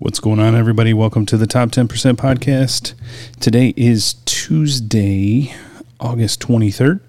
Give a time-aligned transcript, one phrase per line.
[0.00, 0.94] What's going on, everybody?
[0.94, 2.94] Welcome to the Top 10% podcast.
[3.38, 5.54] Today is Tuesday,
[6.00, 7.00] August 23rd.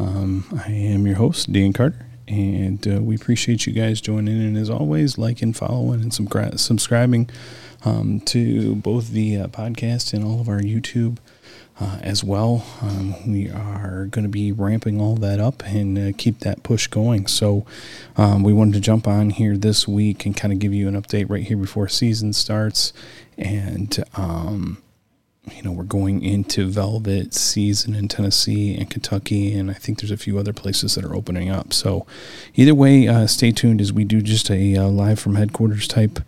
[0.00, 4.46] Um, I am your host, Dan Carter, and uh, we appreciate you guys joining in.
[4.48, 7.30] And as always, liking, following, and subscri- subscribing
[7.84, 11.18] um, to both the uh, podcast and all of our YouTube
[11.80, 12.64] uh, as well.
[12.80, 16.86] Um, we are going to be ramping all that up and uh, keep that push
[16.86, 17.26] going.
[17.26, 17.66] So
[18.16, 21.00] um, we wanted to jump on here this week and kind of give you an
[21.00, 22.92] update right here before season starts.
[23.36, 24.82] And um,
[25.52, 30.10] you know, we're going into velvet season in Tennessee and Kentucky, and I think there's
[30.10, 31.72] a few other places that are opening up.
[31.74, 32.06] So,
[32.54, 36.20] either way, uh, stay tuned as we do just a uh, live from headquarters type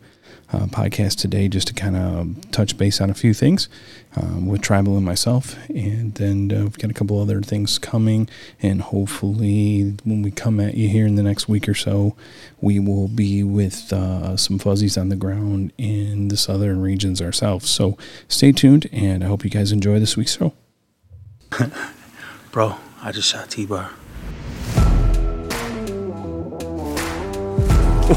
[0.53, 3.69] uh, podcast today just to kind of touch base on a few things
[4.17, 5.57] um, with Tribal and myself.
[5.69, 8.29] And then uh, we've got a couple other things coming.
[8.63, 12.17] And hopefully, when we come at you here in the next week or so,
[12.61, 17.69] we will be with uh, some fuzzies on the ground in the southern regions ourselves.
[17.69, 20.53] So stay tuned, and I hope you guys enjoy this week's show.
[22.53, 23.91] Bro, I just shot T Bar.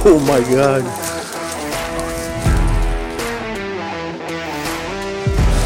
[0.01, 1.38] Oh my god.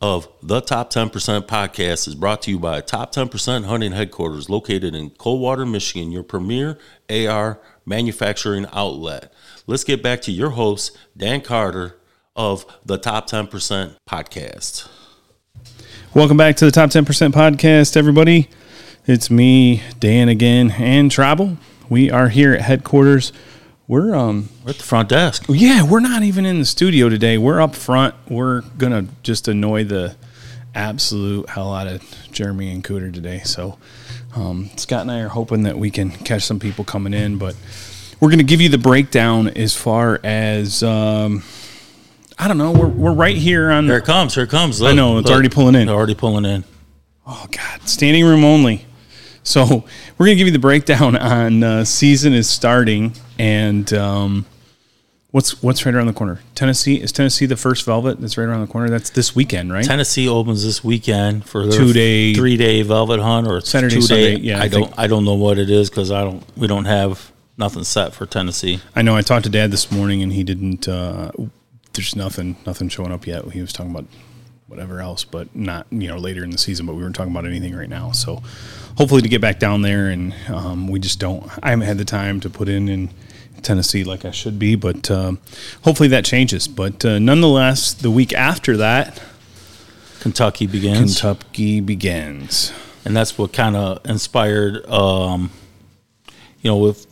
[0.00, 1.10] of the Top 10%
[1.46, 6.22] podcast is brought to you by Top 10% Hunting Headquarters, located in Coldwater, Michigan, your
[6.22, 6.78] premier
[7.10, 9.32] AR manufacturing outlet.
[9.66, 11.96] Let's get back to your host, Dan Carter
[12.36, 14.88] of the Top 10% podcast.
[16.14, 18.48] Welcome back to the Top 10% podcast, everybody.
[19.06, 21.56] It's me, Dan, again, and Tribal.
[21.88, 23.32] We are here at headquarters.
[23.88, 25.46] We're um We're at the front desk.
[25.48, 27.38] yeah, we're not even in the studio today.
[27.38, 28.14] We're up front.
[28.28, 30.14] We're gonna just annoy the
[30.74, 33.40] absolute hell out of Jeremy and Cooter today.
[33.46, 33.78] So
[34.36, 37.56] um, Scott and I are hoping that we can catch some people coming in, but
[38.20, 41.42] we're gonna give you the breakdown as far as um,
[42.38, 42.72] I don't know.
[42.72, 44.34] We're we're right here on Here it comes.
[44.34, 44.82] Here it comes.
[44.82, 45.86] I know, it's already pulling in.
[45.86, 46.62] They're already pulling in.
[47.26, 48.84] Oh God, standing room only.
[49.48, 49.64] So
[50.18, 54.44] we're gonna give you the breakdown on uh, season is starting and um,
[55.30, 56.40] what's what's right around the corner.
[56.54, 58.90] Tennessee is Tennessee the first Velvet that's right around the corner.
[58.90, 59.84] That's this weekend, right?
[59.86, 64.34] Tennessee opens this weekend for their Two-day- three day velvet hunt or Saturday, two day.
[64.34, 66.66] Sunday, yeah, I I, don't I don't know what it is because I don't we
[66.66, 68.80] don't have nothing set for Tennessee.
[68.94, 69.16] I know.
[69.16, 70.86] I talked to Dad this morning and he didn't.
[70.86, 71.32] Uh,
[71.94, 73.46] there's nothing nothing showing up yet.
[73.52, 74.04] He was talking about
[74.68, 76.86] whatever else, but not you know later in the season.
[76.86, 78.12] But we weren't talking about anything right now.
[78.12, 78.42] So
[78.96, 81.50] hopefully to get back down there and um, we just don't.
[81.62, 83.10] I haven't had the time to put in in
[83.62, 85.38] Tennessee like I should be, but um,
[85.82, 86.68] hopefully that changes.
[86.68, 89.20] But uh, nonetheless, the week after that,
[90.20, 91.20] Kentucky begins.
[91.20, 92.72] Kentucky begins.
[93.04, 95.50] and that's what kind of inspired um
[96.60, 97.06] you know with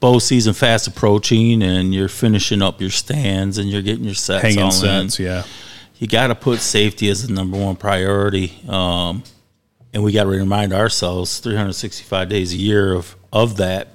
[0.00, 4.42] bow season fast approaching and you're finishing up your stands and you're getting your sets
[4.42, 5.44] Hanging sets, in yeah.
[6.02, 9.22] You got to put safety as the number one priority um
[9.94, 13.88] and we got to remind ourselves 365 days a year of of that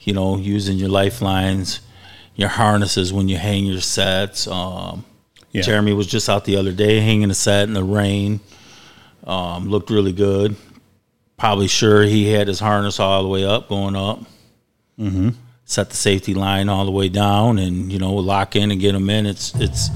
[0.00, 1.80] you know using your lifelines
[2.36, 5.04] your harnesses when you hang your sets um
[5.50, 5.62] Yeah.
[5.62, 8.40] Jeremy was just out the other day hanging a set in the rain.
[9.26, 10.56] Um, looked really good.
[11.38, 14.18] Probably sure he had his harness all the way up, going up.
[14.98, 15.30] Mm-hmm.
[15.64, 18.92] Set the safety line all the way down, and you know lock in and get
[18.92, 19.24] them in.
[19.26, 19.88] It's it's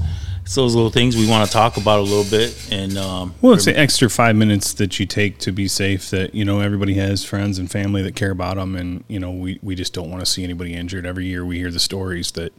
[0.55, 2.67] those little things we want to talk about a little bit.
[2.71, 6.09] And um, Well, it's the extra five minutes that you take to be safe.
[6.09, 9.31] That you know everybody has friends and family that care about them, and you know
[9.31, 11.05] we we just don't want to see anybody injured.
[11.05, 12.53] Every year we hear the stories that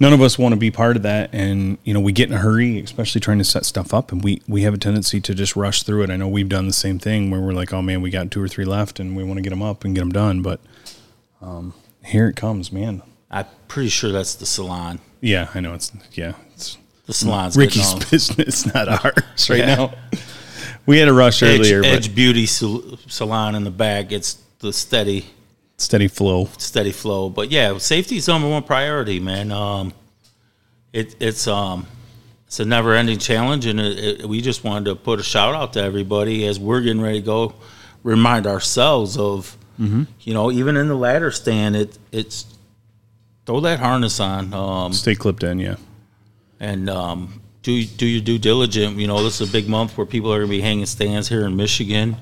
[0.00, 2.34] none of us want to be part of that, and you know we get in
[2.34, 5.34] a hurry, especially trying to set stuff up, and we we have a tendency to
[5.34, 6.10] just rush through it.
[6.10, 8.42] I know we've done the same thing where we're like, oh man, we got two
[8.42, 10.60] or three left, and we want to get them up and get them done, but
[11.40, 11.74] um,
[12.04, 13.02] here it comes, man.
[13.30, 15.00] I'm pretty sure that's the salon.
[15.20, 16.34] Yeah, I know it's yeah,
[17.08, 19.74] The salon's Ricky's business, not ours right Yeah.
[19.74, 19.94] now.
[20.86, 24.10] We had a rush Edge, earlier, but Edge Beauty Salon in the back.
[24.10, 25.26] It's the steady
[25.76, 26.48] steady flow.
[26.56, 27.28] steady flow.
[27.28, 29.52] But yeah, safety is number one priority, man.
[29.52, 29.92] Um,
[30.94, 31.86] it, it's um,
[32.46, 35.54] it's a never ending challenge, and it, it, we just wanted to put a shout
[35.54, 37.54] out to everybody as we're getting ready to go.
[38.02, 42.46] Remind ourselves of, you know, even in the ladder stand, it it's
[43.44, 45.76] throw that harness on um, Stay clipped in, yeah.
[46.60, 48.98] And um, do do your due diligence.
[48.98, 51.28] You know, this is a big month where people are going to be hanging stands
[51.28, 52.16] here in Michigan.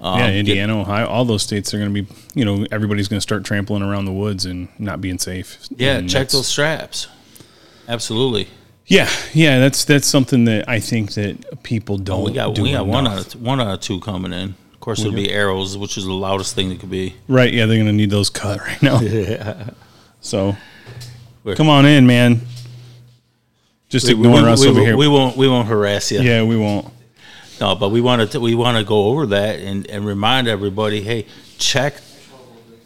[0.00, 3.08] Um, yeah, get- Indiana, Ohio, all those states are going to be, you know, everybody's
[3.08, 5.58] going to start trampling around the woods and not being safe.
[5.76, 7.08] yeah, And check those straps.
[7.88, 8.46] Absolutely.
[8.86, 12.20] Yeah, yeah, that's that's something that I think that people don't.
[12.20, 14.54] Oh, we got do we got one out of one out of two coming in.
[14.72, 17.14] Of course, it'll be arrows, which is the loudest thing that could be.
[17.26, 19.00] Right, yeah, they're going to need those cut right now.
[19.02, 19.70] yeah.
[20.20, 20.56] So,
[21.42, 22.40] Where- come on in, man.
[23.88, 24.96] Just We, ignore we- us we- over here.
[24.96, 26.20] we won't we won't harass you.
[26.20, 26.88] yeah, we won't.
[27.60, 31.00] No, but we want to we want to go over that and, and remind everybody,
[31.02, 31.26] hey,
[31.58, 31.94] check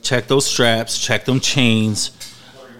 [0.02, 2.10] check those straps, check them chains,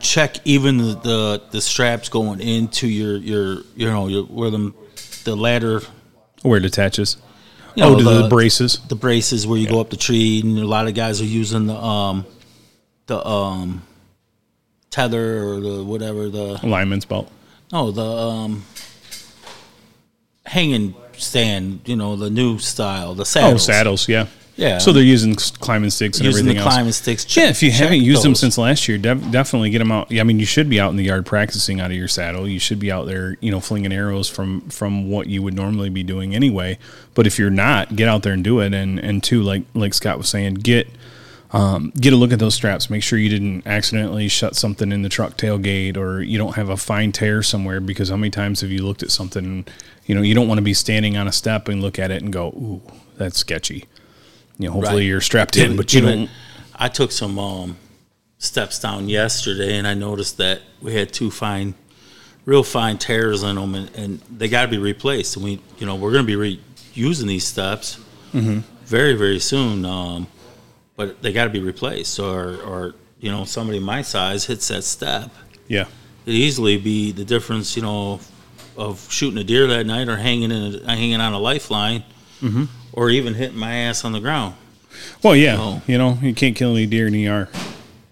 [0.01, 4.75] check even the the, the straps going into your your you know your where them
[5.25, 5.83] the ladder.
[6.43, 7.17] Where it attaches.
[7.75, 8.79] You oh, know, to the, braces.
[8.89, 11.67] the braces where you go up the tree, and a lot of guys are using
[11.67, 12.27] the um
[13.07, 13.83] the um
[14.91, 17.31] tether or the whatever the Lineman's belt.
[17.73, 18.65] No the um
[20.47, 23.65] hanging stand, you know, the new style, the Oh, saddles.
[23.65, 24.27] saddles, yeah.
[24.55, 24.79] Yeah.
[24.79, 26.75] So they're using climbing sticks and using the everything else.
[26.75, 27.37] climbing sticks.
[27.37, 30.11] Yeah, if you haven't used them since last year, def- definitely get them out.
[30.11, 32.47] Yeah, I mean, you should be out in the yard practicing out of your saddle.
[32.47, 35.89] You should be out there, you know, flinging arrows from from what you would normally
[35.89, 36.79] be doing anyway.
[37.15, 38.75] But if you're not, get out there and do it.
[38.75, 40.87] And and two, like like Scott was saying, get
[41.52, 42.88] um, get a look at those straps.
[42.88, 46.69] Make sure you didn't accidentally shut something in the truck tailgate, or you don't have
[46.70, 47.81] a fine tear somewhere.
[47.81, 49.66] Because how many times have you looked at something?
[50.06, 52.22] You know, you don't want to be standing on a step and look at it
[52.22, 52.82] and go, "Ooh,
[53.16, 53.84] that's sketchy."
[54.58, 55.08] You know, hopefully Right.
[55.08, 56.31] you're strapped in, but you don't.
[56.75, 57.76] I took some um,
[58.38, 61.75] steps down yesterday, and I noticed that we had two fine,
[62.44, 65.37] real fine tears in them, and, and they got to be replaced.
[65.37, 66.60] And we, you know, we're going to be re-
[66.94, 67.99] using these steps
[68.32, 68.60] Mm-hmm.
[68.87, 69.84] very, very soon.
[69.84, 70.26] Um,
[70.97, 74.85] but they got to be replaced, or, or you know, somebody my size hits that
[74.85, 75.31] step.
[75.69, 75.87] Yeah.
[76.27, 78.21] It'd easily be the difference, you know,
[78.77, 82.05] of shooting a deer that night, or hanging in, a, hanging on a lifeline,
[82.41, 82.65] Mm-hmm.
[82.93, 84.55] or even hitting my ass on the ground.
[85.23, 85.83] Well, yeah, Oh.
[85.87, 87.49] you know, you can't kill any deer in ER.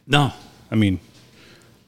[0.06, 0.33] No,
[0.71, 1.00] I mean,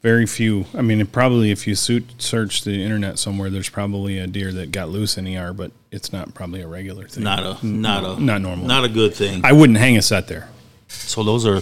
[0.03, 0.67] very few.
[0.75, 4.73] I mean, probably if you suit, search the internet somewhere, there's probably a deer that
[4.73, 7.23] got loose in ER, but it's not probably a regular thing.
[7.23, 8.67] not a not a not normal.
[8.67, 9.41] not a good thing.
[9.45, 10.49] I wouldn't hang a set there.
[10.93, 11.61] So those are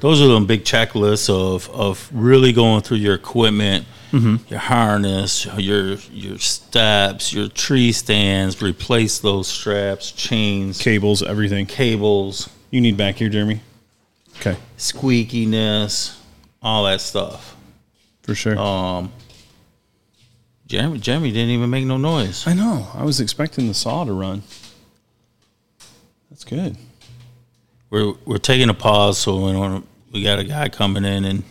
[0.00, 5.94] those are the big checklists of of really going through your equipment, your harness, your
[6.12, 11.66] your steps, your tree stands, replace those straps, chains, Cables, everything.
[11.66, 13.60] cables, You need back here, Jeremy.
[14.40, 16.16] Okay, squeakiness,
[16.62, 17.54] all that stuff.
[18.22, 18.58] for sure.
[18.58, 19.12] Um,
[20.66, 22.46] Jeremy, Jeremy didn't even make no noise.
[22.46, 22.86] I know.
[22.94, 24.42] I was expecting the saw to run.
[26.30, 26.76] That's good.
[27.90, 31.42] We're we're taking a pause, so we don't, we got a guy coming in and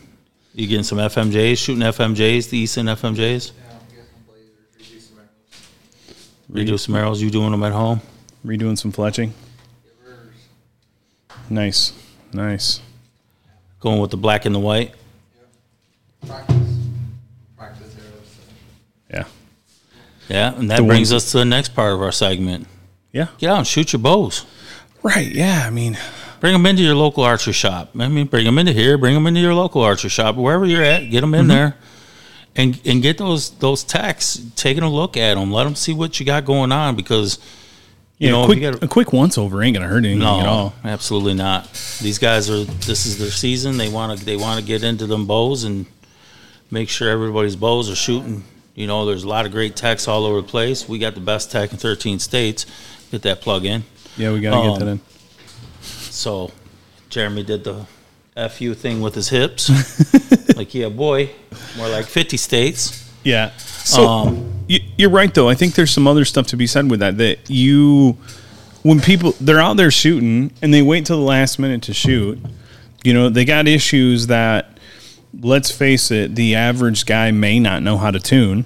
[0.53, 3.51] you getting some FMJs, shooting FMJs, the Easton FMJs.
[6.51, 7.21] Redo some arrows.
[7.21, 8.01] You doing them at home?
[8.45, 9.31] Redoing some fletching.
[11.50, 11.94] Nice,
[12.33, 12.80] nice.
[13.80, 14.94] Going with the black and the white.
[16.25, 16.56] Practice.
[17.57, 18.38] Practice arrows.
[19.09, 19.24] Yeah,
[20.27, 22.68] Yeah, and that The brings ones- us to the next part of our segment.
[23.12, 23.27] yeah.
[23.38, 24.45] Get out and shoot your bows.
[25.01, 25.31] Right.
[25.31, 25.63] Yeah.
[25.65, 25.97] I mean,
[26.39, 27.89] Bring them into your local archer shop.
[28.00, 28.97] I mean, bring them into here.
[28.97, 31.09] Bring them into your local archer shop, wherever you're at.
[31.09, 31.41] Get them Mm-hmm.
[31.41, 31.75] in there,
[32.56, 35.51] and and get those those techs taking a look at them.
[35.51, 37.39] Let them see what you got going on because
[38.18, 38.27] yeah.
[38.27, 40.46] You know, if quick, gotta- a quick once over ain't gonna hurt anything no, at
[40.46, 40.74] all.
[40.84, 41.72] absolutely not.
[42.01, 42.63] These guys are.
[42.65, 43.77] This is their season.
[43.77, 44.25] They want to.
[44.25, 45.86] They want to get into them bows and
[46.72, 48.43] make sure everybody's bows are shooting.
[48.75, 50.88] You know, there's a lot of great techs all over the place.
[50.88, 52.65] We got the best tech in 13 states.
[53.12, 53.84] Get that plug in.
[54.17, 55.00] Yeah, we gotta get Um, that in.
[56.10, 56.51] So,
[57.10, 57.86] Jeremy did the
[58.48, 59.70] fu thing with his hips,
[60.56, 61.32] like yeah, boy,
[61.78, 63.12] more like 50 states.
[63.24, 63.51] Yeah.
[63.58, 65.50] So Um, you, you're right, though.
[65.50, 67.18] I think there's some other stuff to be said with that.
[67.18, 68.18] That you,
[68.84, 72.39] when people they're out there shooting and they wait till the last minute to shoot,
[73.04, 74.78] you know, they got issues that,
[75.42, 78.66] let's face it, the average guy may not know how to tune.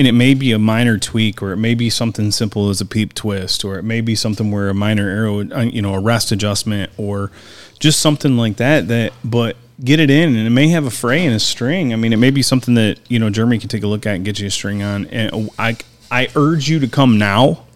[0.00, 2.86] And it may be a minor tweak, or it may be something simple as a
[2.86, 6.00] peep twist, or it may be something where a minor arrow, uh, you know, a
[6.00, 7.30] rest adjustment, or
[7.78, 8.88] just something like that.
[8.88, 11.92] That, but get it in, and it may have a fray and a string.
[11.92, 14.14] I mean, it may be something that you know Jeremy can take a look at
[14.14, 15.04] and get you a string on.
[15.08, 15.76] And I,
[16.10, 17.66] I urge you to come now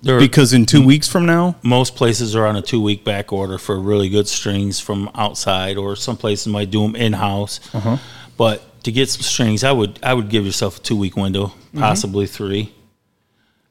[0.00, 3.32] There, because in two weeks from now, most places are on a two week back
[3.32, 7.58] order for really good strings from outside, or some places might do them in house.
[7.74, 7.96] Uh-huh.
[8.36, 11.46] But to get some strings, I would I would give yourself a two week window,
[11.46, 11.80] Mm-hmm.
[11.80, 12.72] possibly three.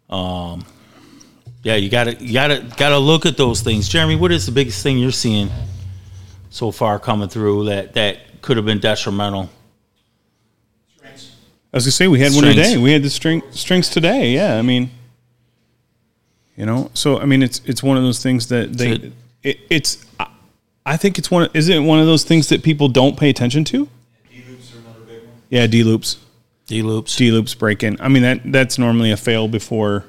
[0.09, 0.65] Um,
[1.63, 3.87] yeah, you got to you got to got to look at those things.
[3.87, 5.49] Jeremy, what is the biggest thing you're seeing
[6.49, 9.49] so far coming through that that could have been detrimental?
[11.01, 12.77] I was gonna say we had one today.
[12.77, 14.31] We had the string strings today.
[14.33, 14.91] Yeah, I mean,
[16.55, 19.11] you know, so I mean, it's it's one of those things that they
[19.43, 20.05] it, it's.
[20.19, 20.27] I-
[20.85, 21.49] I think it's one.
[21.53, 23.87] Is it one of those things that people don't pay attention to?
[24.29, 25.31] D-loops are another big one.
[25.53, 26.17] Yeah, D loops,
[26.65, 27.15] D loops.
[27.15, 28.01] D loops break in.
[28.01, 30.03] I mean that that's normally a fail before.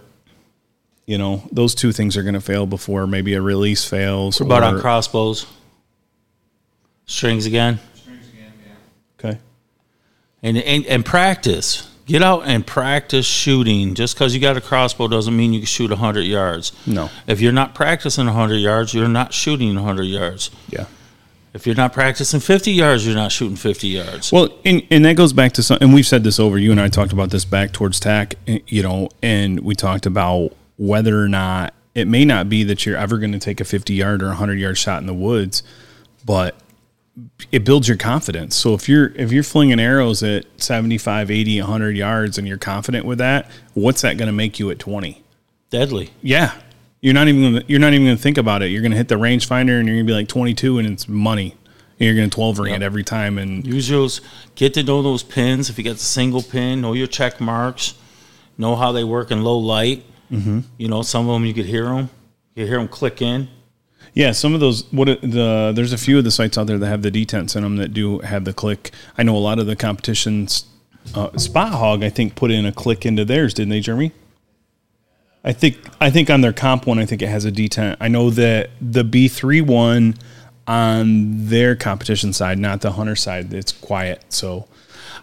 [1.04, 4.40] You know, those two things are going to fail before maybe a release fails.
[4.40, 5.44] What about on crossbows?
[7.04, 7.78] Strings again.
[7.94, 9.30] Strings again, yeah.
[9.30, 9.38] Okay.
[10.42, 11.90] And, and and practice.
[12.06, 13.94] Get out and practice shooting.
[13.94, 16.72] Just because you got a crossbow doesn't mean you can shoot 100 yards.
[16.86, 17.10] No.
[17.26, 20.50] If you're not practicing 100 yards, you're not shooting 100 yards.
[20.70, 20.86] Yeah.
[21.54, 24.32] If you're not practicing 50 yards, you're not shooting 50 yards.
[24.32, 26.58] Well, and, and that goes back to some, and we've said this over.
[26.58, 30.04] You and I talked about this back towards TAC, eh, you know, and we talked
[30.04, 33.64] about whether or not it may not be that you're ever going to take a
[33.64, 35.62] 50 yard or 100 yard shot in the woods,
[36.24, 36.56] but
[37.52, 38.56] it builds your confidence.
[38.56, 43.06] So if you're if you're flinging arrows at 75, 80, 100 yards and you're confident
[43.06, 45.22] with that, what's that going to make you at 20?
[45.70, 46.10] Deadly.
[46.20, 46.52] Yeah.
[47.04, 48.70] You're not even gonna, you're not even going to think about it.
[48.70, 51.06] You're going to hit the rangefinder and you're going to be like 22 and it's
[51.06, 51.54] money.
[52.00, 52.80] And you're going to 12 ring Yep.
[52.80, 54.22] it every time and Use those.
[54.54, 55.68] Get to know those pins.
[55.68, 57.92] If you got the single pin, know your check marks.
[58.56, 60.02] Know how they work in low light.
[60.32, 60.60] Mm-hmm.
[60.78, 62.08] You know, some of them you could hear them.
[62.54, 63.48] You hear them click in.
[64.14, 64.90] Yeah, some of those.
[64.90, 67.64] What the there's a few of the sites out there that have the detents in
[67.64, 68.92] them that do have the click.
[69.18, 70.64] I know a lot of the competitions.
[71.14, 74.12] Uh, Spot Hog, I think, put in a click into theirs, didn't they, Jeremy?
[75.44, 77.96] I think I think on their comp one, I think it has a detent.
[78.00, 80.14] I know that the B three one
[80.66, 84.24] on their competition side, not the hunter side, it's quiet.
[84.30, 84.66] So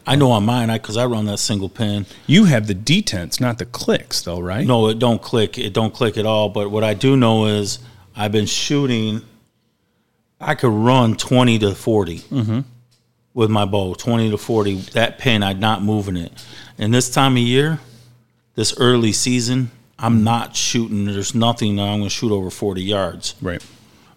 [0.06, 2.06] I know on mine, I because I run that single pin.
[2.28, 4.66] you have the detents, not the clicks, though, right?
[4.66, 5.58] No, it don't click.
[5.58, 6.50] It don't click at all.
[6.50, 7.80] But what I do know is
[8.16, 9.22] I've been shooting.
[10.40, 12.60] I could run twenty to 40 mm-hmm.
[13.34, 13.94] with my bow.
[13.94, 14.75] Twenty to forty.
[14.75, 16.32] That pin, I'm not moving it.
[16.78, 17.80] And this time of year,
[18.56, 19.70] this early season,
[20.01, 21.05] I'm not shooting.
[21.05, 23.36] There's nothing that I'm going to shoot over forty yards.
[23.41, 23.63] Right.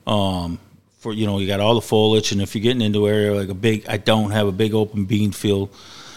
[0.07, 0.59] Um,
[0.99, 3.35] for you know, you got all the foliage, and if you're getting into an area
[3.35, 5.69] like a big, I don't have a big open bean field.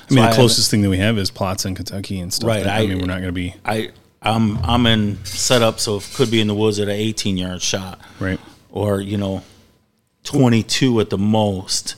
[0.10, 2.48] I mean, So the closest thing that we have is plots in Kentucky and stuff.
[2.48, 3.90] Right, I, I- mean, we're not going to be I
[4.22, 7.62] I'm I'm in setup, so it could be in the woods at an 18 yard
[7.62, 8.00] shot.
[8.20, 8.40] right.
[8.72, 9.44] or you know
[10.24, 11.96] 22 at the most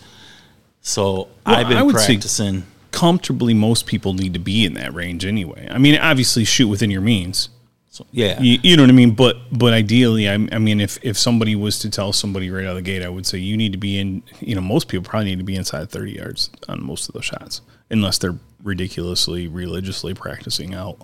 [0.81, 4.91] so i've I been would say- practicing comfortably most people need to be in that
[4.95, 5.67] range anyway.
[5.69, 7.49] I mean, obviously shoot within your means.
[7.91, 9.11] So, yeah You, you know what I mean?
[9.15, 12.71] But but ideally, I, I mean, if if somebody was to tell somebody right out
[12.71, 14.21] of the gate, I would say you need to be in.
[14.39, 17.25] You know, most people probably need to be inside thirty yards on most of those
[17.25, 20.97] shots, unless they're ridiculously religiously practicing out.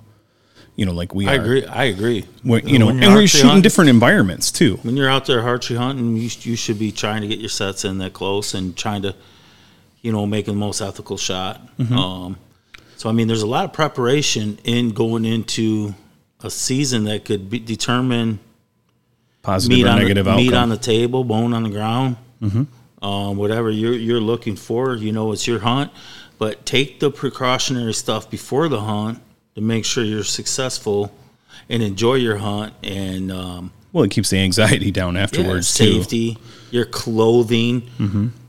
[0.75, 1.41] You know, like we i are.
[1.41, 4.75] agree i agree When, you know, When and we're shooting hunting- different environments too.
[4.83, 7.85] when you're out there archery hunting you, you should be trying to get your sets
[7.85, 9.15] in that close and trying to
[10.01, 11.97] you know make the most ethical shot Mm-hmm.
[11.97, 12.37] um,
[12.97, 15.95] so i mean there's a lot of preparation in going into
[16.45, 18.39] a season that could be, determine
[19.41, 20.45] Positive meat or on negative the, outcome.
[20.45, 22.17] meat on the table, bone on the ground,
[23.01, 24.95] um, whatever you're you're looking for.
[24.95, 25.91] You know, it's your hunt,
[26.39, 29.21] but take the precautionary stuff before the hunt
[29.55, 31.11] to make sure you're successful
[31.69, 35.93] and enjoy your hunt and um, well, it keeps the anxiety down yeah, afterwards too.
[35.93, 36.37] safety,
[36.71, 37.89] your clothing.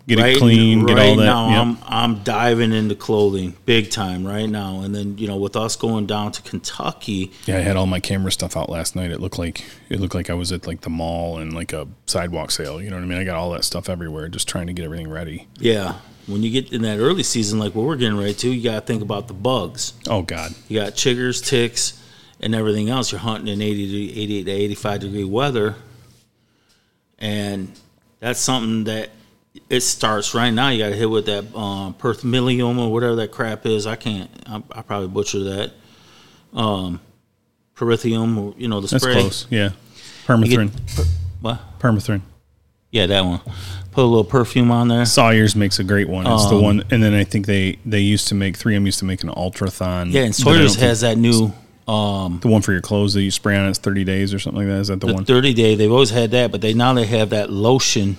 [0.09, 1.25] Get right, it clean, get right all that.
[1.25, 1.47] now.
[1.49, 5.75] I'm I'm diving into clothing big time right now, and then you know with us
[5.75, 9.11] going down to Kentucky, Yeah, I had all my camera stuff out last night.
[9.11, 11.89] It looked like it looked like I was at like the mall and like a
[12.07, 12.81] sidewalk sale.
[12.81, 13.19] You know what I mean?
[13.19, 15.49] I got all that stuff everywhere, just trying to get everything ready.
[15.59, 15.97] yeah.
[16.29, 18.81] When you get in that early season, like what we're getting ready to, you got
[18.81, 19.93] to think about the bugs.
[20.09, 22.03] Oh God, You got chiggers, ticks,
[22.41, 23.13] and everything else.
[23.13, 25.77] You're hunting in 80 to 88 to 85 degree weather.
[27.19, 27.71] And
[28.21, 29.11] that's something that
[29.69, 30.69] it starts right now.
[30.69, 33.87] You got to hit with that um, or whatever that crap is.
[33.87, 35.73] I can't, I, I probably butcher that.
[36.55, 37.01] Um,
[37.77, 39.15] perithium, or, you know, the that's spray.
[39.15, 39.47] close.
[39.51, 39.71] Yeah,
[40.27, 41.07] permethrin, get-
[41.41, 41.79] what?
[41.79, 42.23] permethrin.
[42.91, 43.41] Yeah, that one.
[43.91, 45.05] Put a little perfume on there.
[45.05, 46.27] Sawyer's makes a great one.
[46.27, 49.01] It's the Um, one, and then I think they they used to make 3M used
[49.01, 50.13] to make an ultrathon.
[50.13, 51.53] Yeah, and Sawyer's has that new
[51.89, 53.69] um, the one for your clothes that you spray on.
[53.69, 54.81] It's 30 days or something like that.
[54.81, 55.25] Is that the, the one?
[55.25, 55.75] 30 day.
[55.77, 58.19] They've always had that, but they now they have that lotion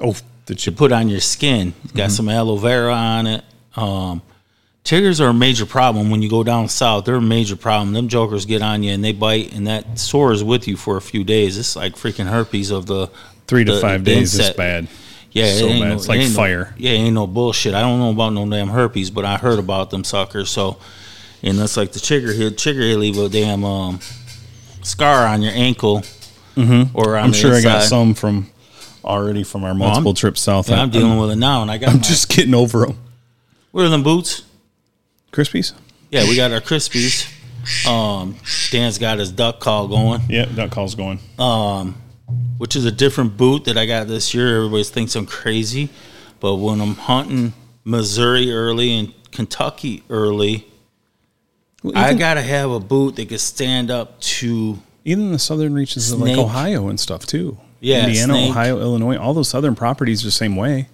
[0.00, 0.14] oh,
[0.48, 1.72] that to you put on your skin.
[1.84, 3.44] It's got some aloe vera on it.
[3.76, 4.22] Um,
[4.84, 7.04] Chiggers are a major problem when you go down south.
[7.04, 7.92] They're a major problem.
[7.92, 10.96] Them jokers get on you and they bite, and that sore is with you for
[10.96, 11.58] a few days.
[11.58, 13.08] It's like freaking herpes of the
[13.46, 14.56] three to the- five the days is insect.
[14.56, 14.88] bad.
[15.32, 15.88] Yeah, So it ain't bad.
[15.90, 16.74] no- It's it like no- fire.
[16.78, 17.74] yeah, ain't no bullshit.
[17.74, 20.48] I don't know about no damn herpes, but I heard about them suckers.
[20.48, 20.78] So,
[21.42, 22.50] and that's like the chigger here.
[22.50, 24.00] Chigger here leave a damn um,
[24.82, 26.02] scar on your ankle,
[26.56, 26.96] mm-hmm.
[26.96, 28.48] or on I'm sure I got some from
[29.04, 30.68] already from our multiple trips south.
[30.68, 32.98] Yeah, I'm dealing with it now, and I got I'm my, just getting over them.
[33.70, 34.42] What are them boots?
[35.32, 35.72] Crispies.
[36.10, 37.34] Yeah, we got our Krispies.
[37.86, 38.36] Um,
[38.70, 41.18] Dan's got his duck call going, Yeah, duck call's going.
[41.38, 41.96] Um,
[42.56, 44.56] which is a different boot that I got this year.
[44.56, 45.90] Everybody thinks I'm crazy,
[46.40, 47.52] but when I'm hunting
[47.84, 50.66] Missouri early and Kentucky early,
[51.82, 56.10] Well, I gotta have a boot that can stand up to even the southern reaches
[56.12, 57.58] of like Ohio and stuff too.
[57.80, 58.50] Yeah, Indiana, snake.
[58.50, 60.88] Ohio, Illinois, all those southern properties the same way.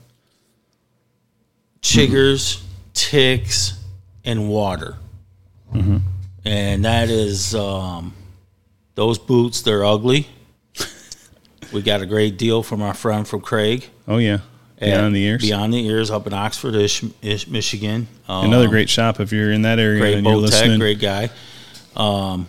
[1.82, 2.62] chiggers,
[2.92, 3.82] ticks,
[4.24, 4.96] and water.
[6.46, 8.14] And that is um,
[8.94, 9.62] those boots.
[9.62, 10.28] They're ugly.
[11.72, 13.88] we got a great deal from our friend from Craig.
[14.06, 14.38] Oh yeah,
[14.78, 15.42] beyond the ears.
[15.42, 18.06] Beyond the ears, up in Oxford, Ish, Ish, Michigan.
[18.28, 20.78] Um, Another great shop if you're in that area great and you're boat tech, listening.
[20.78, 21.30] great guy.
[21.96, 22.46] Um,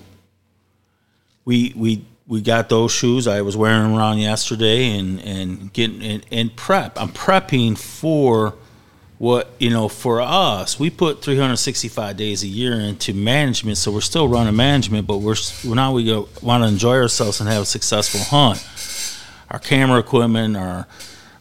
[1.45, 3.27] we we we got those shoes.
[3.27, 6.99] I was wearing them around yesterday and and getting and, and prep.
[6.99, 8.55] I'm prepping for
[9.17, 10.79] what you know for us.
[10.79, 15.35] We put 365 days a year into management, so we're still running management, but we're
[15.63, 18.67] now we go want to enjoy ourselves and have a successful hunt.
[19.51, 20.87] Our camera equipment, our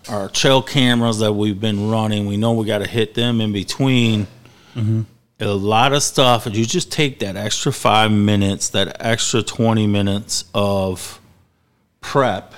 [0.09, 3.53] our trail cameras that we've been running, we know we got to hit them in
[3.53, 4.27] between
[4.75, 5.03] mm-hmm.
[5.45, 10.45] A lot of stuff you just take that extra five minutes that extra 20 minutes
[10.55, 11.21] of
[12.01, 12.55] prep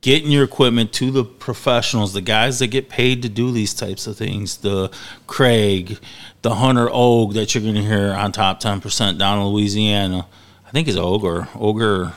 [0.00, 4.06] getting your equipment to the professionals the guys that get paid to do these types
[4.06, 4.90] of things the
[5.26, 5.98] craig
[6.42, 10.26] the hunter og that you're going to hear on top 10% down in louisiana.
[10.64, 12.12] I think it's og or ogre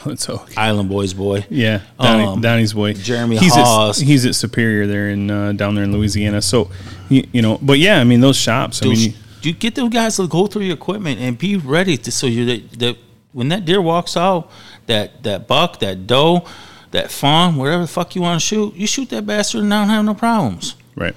[0.06, 0.54] It's okay.
[0.56, 4.00] island boys boy Yeah, Donnie, Um, Donnie's boy, Jeremy he's Haas.
[4.00, 6.40] At, he's at Superior there in uh, down there in Louisiana.
[6.42, 6.70] So,
[7.08, 8.82] you, you know, but yeah, I mean those shops.
[8.82, 12.10] I mean, you get those guys to go through your equipment and be ready to
[12.10, 12.96] so you that, that
[13.32, 14.50] when that deer walks out,
[14.86, 16.44] that that buck, that doe,
[16.90, 19.88] that fawn, whatever the fuck you want to shoot, you shoot that bastard and not
[19.88, 20.76] have no problems.
[20.96, 21.14] right.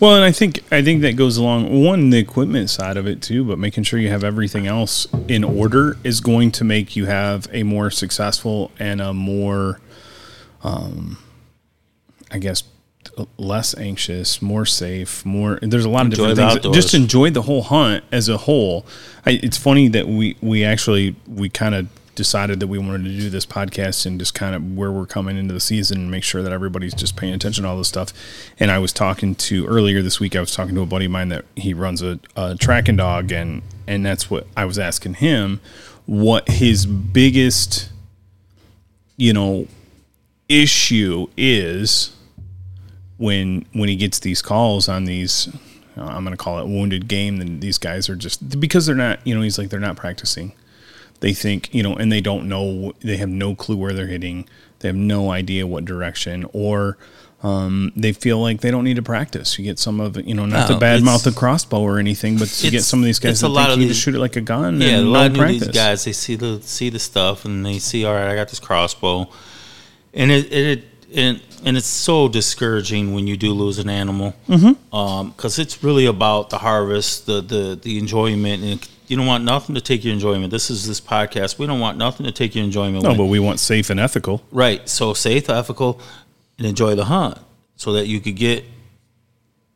[0.00, 3.22] Well, and I think I think that goes along one the equipment side of it
[3.22, 7.06] too, but making sure you have everything else in order is going to make you
[7.06, 9.80] have a more successful and a more,
[10.62, 11.18] um,
[12.30, 12.64] I guess,
[13.36, 15.58] less anxious, more safe, more.
[15.62, 16.56] There's a lot of Enjoy different things.
[16.56, 16.76] outdoors.
[16.76, 18.86] Just enjoy the whole hunt as a whole.
[19.26, 23.10] I, it's funny that we we actually we kind of decided that we wanted to
[23.10, 26.24] do this podcast and just kind of where we're coming into the season and make
[26.24, 28.12] sure that everybody's just paying attention to all this stuff.
[28.58, 30.36] And I was talking to earlier this week.
[30.36, 33.32] I was talking to a buddy of mine that he runs a, a tracking dog,
[33.32, 35.60] and and that's what I was asking him
[36.06, 37.90] what his biggest
[39.16, 39.66] you know
[40.48, 42.14] issue is
[43.16, 45.48] when when he gets these calls on these
[45.96, 49.24] I'm going to call it wounded game then these guys are just because they're not
[49.26, 50.52] you know he's like they're not practicing
[51.24, 54.46] they think you know and they don't know they have no clue where they're hitting
[54.80, 56.98] they have no idea what direction or
[57.42, 59.58] um, they feel like they don't need to practice.
[59.58, 62.38] You get some of you know, not No, to badmouth it's- the crossbow or anything,
[62.38, 63.96] but you get some of these guys it's that a lot think of you these-
[63.96, 65.68] just shoot it like a gun Yeah, a lot of these practice.
[65.68, 68.60] guys they see the see the stuff and they see all right, I got this
[68.60, 69.28] crossbow,
[70.14, 70.84] and it it.
[71.14, 75.28] and, and it's so discouraging when you do lose an animal, Mm-hmm.
[75.30, 79.74] because it's really about the harvest, the the the enjoyment, and you don't want nothing
[79.74, 80.50] to take your enjoyment.
[80.50, 81.58] This is this podcast.
[81.58, 83.02] We don't want nothing to take your enjoyment.
[83.02, 83.18] No, away.
[83.18, 84.42] but we want safe and ethical.
[84.50, 84.88] Right.
[84.88, 86.00] So safe, ethical,
[86.58, 87.38] and enjoy the hunt
[87.76, 88.64] so that you could get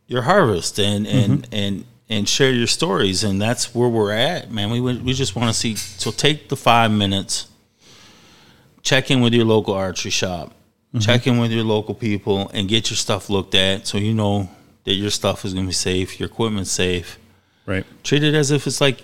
[0.06, 1.54] your harvest and and mm-hmm.
[1.54, 3.22] and and share your stories.
[3.22, 4.70] And that's where we're at, man.
[4.70, 5.76] We we just want to see.
[5.76, 7.48] So take the five minutes,
[8.82, 11.00] check in with your local archery shop, mm-hmm.
[11.00, 14.48] check in with your local people, and get your stuff looked at so you know
[14.84, 17.18] that your stuff is going to be safe, your equipment's safe.
[17.66, 17.84] Right.
[18.02, 19.02] Treat it as if it's like.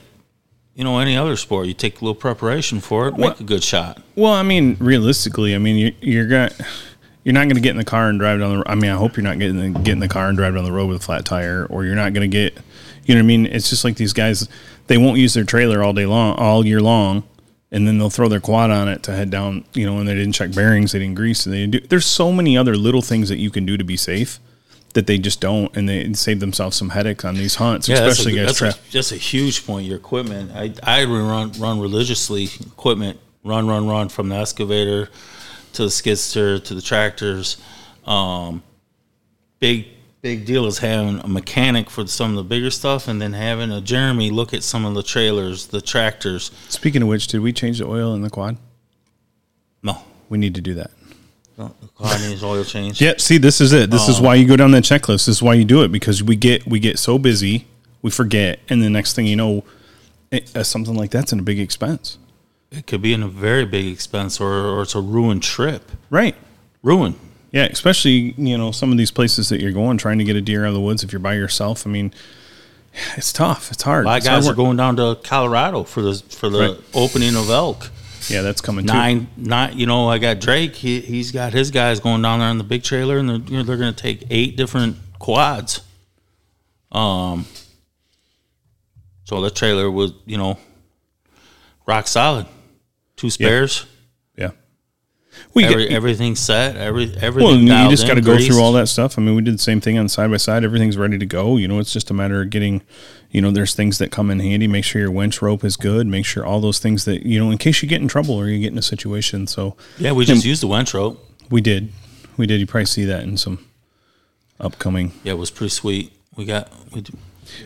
[0.75, 3.45] You know, any other sport, you take a little preparation for it, make Well- a
[3.45, 4.03] good shot.
[4.17, 6.51] Well, I mean, realistically, I mean, you're, you're going
[7.23, 8.71] you're not going to get in the car and drive down the.
[8.71, 10.65] I mean, I hope you're not getting the, get in the car and drive down
[10.65, 12.59] the road with a flat tire, or you're not going to get.
[13.05, 13.47] You know what I mean?
[13.47, 14.49] It's just like these guys.
[14.89, 17.23] They won't use their trailer all day long, all year long,
[17.71, 19.65] and then they'll throw their quad on it to head down.
[19.73, 21.81] You know, and they didn't check bearings, they didn't grease, and they didn't do.
[21.89, 24.39] There's so many other little things that you can do to be safe
[24.95, 28.47] that they just don't, and they save themselves some headaches on these hunts, especially guys
[28.47, 28.75] that's a, trap.
[28.75, 29.87] that's, a, that's a huge point.
[29.87, 32.49] Your equipment, I I run run religiously.
[32.67, 35.11] Equipment, run run run from the excavator
[35.75, 37.59] to the skid steer to the tractors.
[38.07, 38.63] Um,
[39.59, 39.87] big
[40.23, 43.71] big deal is having a mechanic for some of the bigger stuff, and then having
[43.71, 46.51] a Jeremy look at some of the trailers, the tractors.
[46.69, 48.57] Speaking of which, did we change the oil in the quad?
[49.83, 49.99] No,
[50.31, 50.91] We need to do that.
[51.59, 53.01] No the oil change.
[53.01, 53.91] Yeah, see, this is it.
[53.91, 55.27] This is Um, why you go down that checklist.
[55.27, 57.67] This is why you do it because we get we get so busy,
[58.03, 59.65] we forget, and the next thing you know,
[60.31, 62.19] it, uh, something like that's in a big expense.
[62.73, 65.91] It could be in a very big expense, or or it's a ruined trip.
[66.11, 66.35] Right.
[66.83, 67.15] Ruin.
[67.53, 70.41] Yeah, especially you know some of these places that you're going trying to get a
[70.41, 71.87] deer out of the woods if you're by yourself.
[71.87, 72.13] I mean,
[73.17, 73.71] It's tough.
[73.73, 74.05] It's hard.
[74.05, 76.77] A lot of hard guys are going down to Colorado for the for the Right.
[76.95, 77.91] opening of elk.
[78.29, 78.93] Yeah, that's coming too.
[78.93, 79.79] Nine, nine.
[79.79, 80.75] You know, I got Drake.
[80.75, 83.59] He he's got his guys going down there in the big trailer, and they're you
[83.59, 85.83] know, they're going to take eight different quads.
[86.93, 87.47] Um.
[89.25, 90.59] So that trailer was you know
[91.87, 92.47] rock solid,
[93.17, 93.87] two spares.
[95.53, 97.67] We every, get, everything's set, every everything.
[97.67, 99.19] well, you just got to go through all that stuff.
[99.19, 100.65] I mean, we did the same thing on side by side.
[100.65, 101.57] Everything's ready to go.
[101.57, 102.83] You know, it's just a matter of getting,
[103.31, 104.67] you know, there's things that come in handy.
[104.67, 106.07] Make sure your winch rope is good.
[106.07, 108.49] Make sure all those things that, you know, in case you get in trouble or
[108.49, 109.47] you get in a situation.
[109.47, 111.25] So Yeah, we just used the winch rope.
[111.51, 111.93] we did.
[112.37, 112.61] We did.
[112.61, 113.65] You probably see that in some
[114.61, 115.13] upcoming.
[115.23, 116.13] Yeah, it was pretty sweet.
[116.37, 117.05] We got we,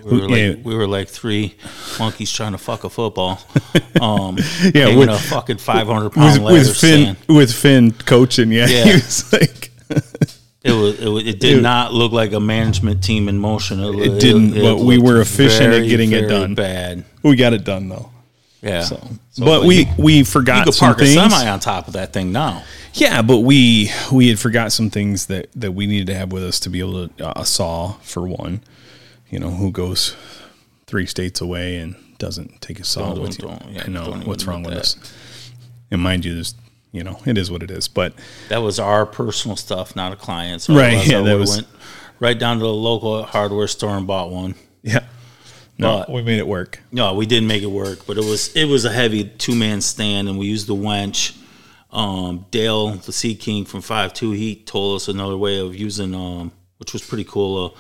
[0.04, 0.48] we were Yeah.
[0.54, 1.54] like we were like three
[1.98, 3.40] monkeys trying to fuck a football.
[4.00, 4.38] Um,
[4.74, 8.84] Yeah, with- a fucking five hundred pound With, with Finn, with Finn coaching, yeah, Yeah.
[8.84, 9.70] he was like,
[10.62, 13.80] It was it, was, it did It- not look like a management team in motion.
[13.80, 16.54] It, It didn't, but we were efficient at very, getting it done.
[16.54, 17.04] Bad.
[17.22, 18.10] we got it done though.
[18.62, 18.82] Yeah.
[18.82, 21.14] So, So, but we you, we forgot you could some park a things.
[21.14, 22.62] semi on top of that thing now.
[22.94, 26.42] Yeah, but we we had forgot some things that that we needed to have with
[26.44, 28.60] us to be able to uh, a saw for one.
[29.30, 30.16] You know, who goes
[30.86, 33.48] three states away and doesn't take a saw Don't- with you?
[33.48, 34.96] don't- yeah, I know what's wrong with admit us.
[35.90, 36.54] And mind you, there's
[36.92, 37.88] you know it is what it is.
[37.88, 38.14] But
[38.48, 40.68] That was our personal stuff, not a client's.
[40.68, 41.66] Right, yeah, I that was- went
[42.20, 44.54] right down to the local hardware store and bought one.
[44.82, 45.00] yeah,
[45.76, 46.80] no, But- we made it work.
[46.90, 49.80] No, we didn't make it work, but it was it was a heavy two man
[49.82, 51.34] stand, and we used the wench.
[51.90, 56.14] Um, Dale, the Seed King from Five Two, he told us another way of using,
[56.14, 57.66] um, which was pretty cool.
[57.66, 57.70] A,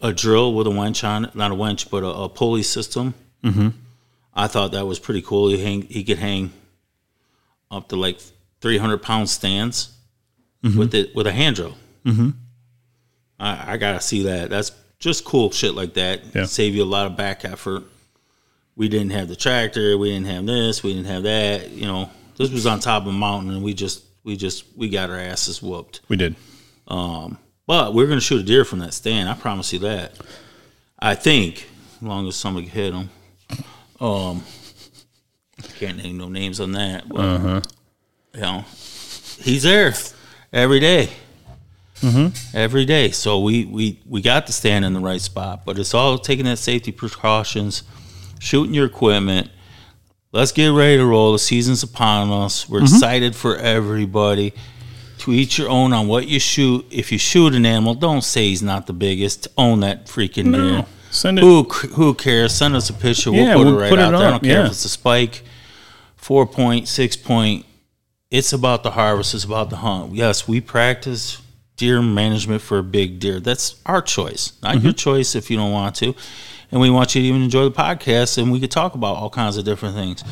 [0.00, 3.14] a drill with a winch on it, not a winch, but a, a pulley system.
[3.42, 3.68] Mm-hmm.
[4.34, 5.48] I thought that was pretty cool.
[5.48, 6.52] He hang, he could hang
[7.70, 8.20] up to like
[8.60, 9.94] three hundred pound stands
[10.62, 11.76] with it with a hand drill.
[12.04, 12.30] Mm-hmm.
[13.40, 14.50] I, I gotta see that.
[14.50, 16.34] That's just cool shit like that.
[16.34, 16.44] Yeah.
[16.44, 17.84] Save you a lot of back effort
[18.78, 21.70] we didn't have the tractor, we didn't have this, we didn't have that.
[21.70, 24.88] You know, this was on top of a mountain, and we just we just we
[24.88, 26.00] got our asses whooped.
[26.08, 26.36] We did.
[27.68, 29.28] But we're gonna shoot a deer from that stand.
[29.28, 30.14] I promise you that.
[30.98, 33.10] I think, as long as somebody can hit them.
[34.00, 34.42] Um,
[35.78, 37.60] can't name no names on that, but uh-huh.
[38.32, 38.64] you know,
[39.42, 39.92] he's there
[40.50, 41.10] every day.
[42.00, 42.56] Mm-hmm.
[42.56, 45.92] Every day, so we, we we got to stand in the right spot, but it's
[45.92, 47.82] all taking that safety precautions,
[48.38, 49.50] shooting your equipment.
[50.32, 51.32] Let's get ready to roll.
[51.32, 52.68] The season's upon us.
[52.68, 52.94] We're mm-hmm.
[52.94, 54.54] excited for everybody.
[55.28, 56.86] To each your own on what you shoot.
[56.90, 59.46] If you shoot an animal, don't say he's not the biggest.
[59.58, 60.86] Own that freaking deer.
[61.10, 61.42] Send it.
[61.42, 62.54] Who who cares?
[62.54, 63.30] Send us a picture.
[63.30, 64.26] We'll Yeah, put we'll it right put it out there.
[64.26, 64.64] I don't care yeah.
[64.64, 65.42] if it's a spike,
[66.16, 67.66] four point, six point.
[68.30, 69.34] It's about the harvest.
[69.34, 70.14] It's about the hunt.
[70.14, 71.42] Yes, we practice
[71.76, 73.38] deer management for a big deer.
[73.38, 74.96] That's our choice, not your Mm-hmm.
[74.96, 76.14] choice if you don't want to.
[76.72, 79.28] And we want you to even enjoy the podcast, and we could talk about all
[79.28, 80.22] kinds of different things.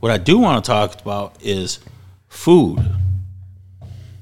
[0.00, 1.78] What I do want to talk about is
[2.28, 2.78] food,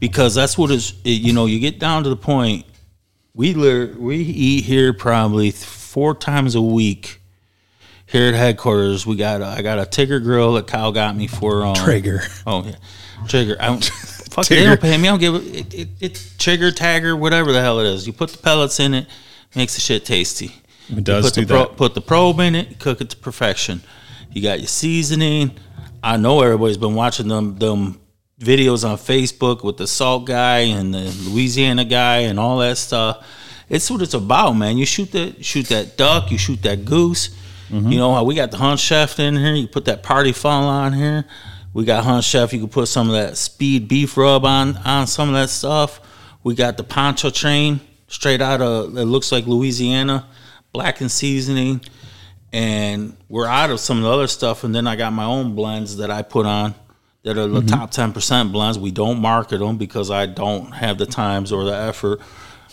[0.00, 0.94] because that's what is.
[1.04, 2.66] You know, you get down to the point.
[3.34, 7.18] We lit- we eat here probably four times a week.
[8.06, 11.28] Here at headquarters, we got a, I got a Tigger grill that Kyle got me
[11.28, 12.22] for um, Traeger.
[12.44, 12.74] Oh yeah,
[13.28, 13.56] Trigger.
[13.60, 13.84] I don't.
[14.30, 15.08] Fuck, they don't pay me.
[15.08, 15.58] I don't give a.
[15.58, 18.06] It, it, it's Trigger, Tagger, whatever the hell it is.
[18.08, 19.06] You put the pellets in it,
[19.54, 20.52] makes the shit tasty.
[20.88, 21.76] It does put do the pro- that.
[21.76, 23.80] Put the probe in it, cook it to perfection.
[24.32, 25.52] You got your seasoning.
[26.02, 28.00] I know everybody's been watching them them
[28.40, 33.24] videos on Facebook with the salt guy and the Louisiana guy and all that stuff.
[33.68, 34.78] It's what it's about, man.
[34.78, 37.28] You shoot that shoot that duck, you shoot that goose.
[37.68, 37.92] Mm-hmm.
[37.92, 39.54] You know how we got the hunt chef in here.
[39.54, 41.24] You put that party funnel on here.
[41.72, 42.52] We got hunt chef.
[42.52, 46.00] You can put some of that speed beef rub on on some of that stuff.
[46.42, 50.26] We got the poncho train straight out of it looks like Louisiana,
[50.72, 51.80] black and seasoning,
[52.52, 54.64] and we're out of some of the other stuff.
[54.64, 56.74] And then I got my own blends that I put on
[57.22, 58.78] that are the top ten percent blends.
[58.78, 62.20] We don't market them because I don't have the times or the effort.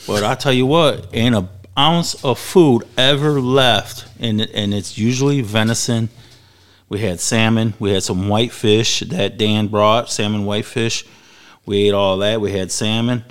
[0.05, 4.97] But I tell you what, ain't a ounce of food ever left, and and it's
[4.97, 6.09] usually venison.
[6.89, 7.73] We had salmon.
[7.79, 11.05] We had some whitefish that Dan brought, salmon whitefish.
[11.65, 12.39] We ate all that.
[12.39, 13.25] We had salmon.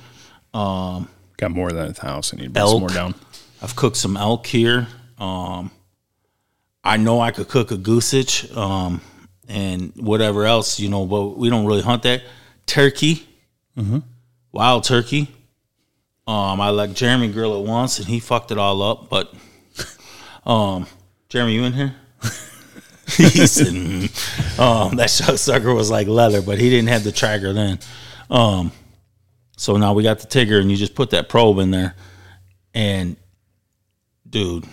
[0.52, 2.09] Um, Got more than a thousand.
[2.09, 2.35] house.
[2.35, 3.14] I need to bring some more down.
[3.62, 4.88] I've cooked some elk here.
[5.18, 5.70] Um,
[6.85, 9.00] I know I could cook a goosage um,
[9.49, 12.23] and whatever else, you know, but we don't really hunt that.
[12.67, 13.27] Turkey,
[14.53, 15.29] wild turkey.
[16.27, 19.09] Um, I let Jeremy grill it once and he fucked it all up.
[19.09, 19.33] But,
[20.47, 20.87] um,
[21.29, 21.95] Jeremy, you in here?
[23.17, 27.13] he said, "Mm." um, that shot sucker was like leather, but he didn't have the
[27.13, 27.79] tracker then.
[28.29, 28.73] Um,
[29.57, 31.95] so now we got the Tigger, and you just put that probe in there,
[32.75, 33.17] and
[34.29, 34.67] dude,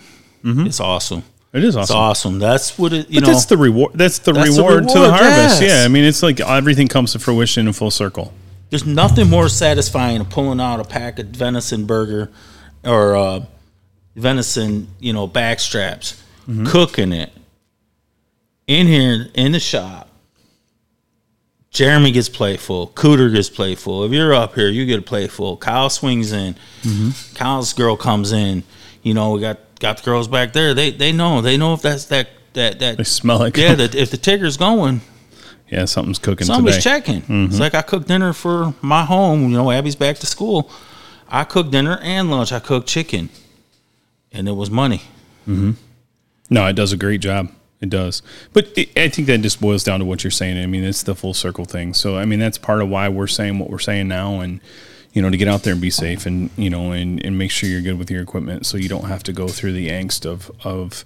[0.66, 1.22] It's awesome.
[1.54, 1.82] It is awesome.
[1.82, 2.38] It's awesome.
[2.40, 3.08] That's what it.
[3.08, 3.92] You But know, that's the reward.
[3.94, 5.62] That's the That's the reward, to the harvest.
[5.62, 5.62] yes.
[5.62, 8.32] Yeah, I mean, it's like everything comes to fruition in full circle.
[8.70, 12.30] there's nothing more satisfying than pulling out a pack of venison burger
[12.84, 13.40] or uh,
[14.16, 16.66] venison, you know, back straps, Mm-hmm.
[16.66, 17.32] cooking it
[18.66, 20.10] in here in the shop.
[21.70, 22.88] Jeremy gets playful.
[22.88, 24.04] Cooter gets playful.
[24.04, 25.56] If you're up here, you get a playful.
[25.56, 26.54] Kyle swings in.
[26.82, 27.34] Mm-hmm.
[27.34, 28.62] Kyle's girl comes in.
[29.04, 30.74] You know, we got got the girls back there.
[30.74, 31.40] They they know.
[31.42, 32.96] They know if that's that that that.
[32.96, 35.02] They smell like yeah, that if the ticker's going,
[35.68, 37.00] yeah, something's cooking Somebody's today.
[37.00, 37.44] checking.
[37.46, 39.42] It's like I cooked dinner for my home.
[39.42, 40.70] You know, Abby's back to school.
[41.28, 42.50] I cooked dinner and lunch.
[42.50, 43.28] I cooked chicken,
[44.32, 45.02] and it was money.
[45.46, 45.72] Mm-hmm.
[46.48, 47.50] No, it does a great job.
[47.82, 48.22] It does.
[48.54, 50.62] But it, I think that just boils down to what you're saying.
[50.62, 51.92] I mean, it's the full circle thing.
[51.92, 54.60] So, I mean, that's part of why we're saying what we're saying now and,
[55.14, 57.50] you know, to get out there and be safe and, you know, and, and make
[57.52, 60.26] sure you're good with your equipment so you don't have to go through the angst
[60.26, 61.04] of, of,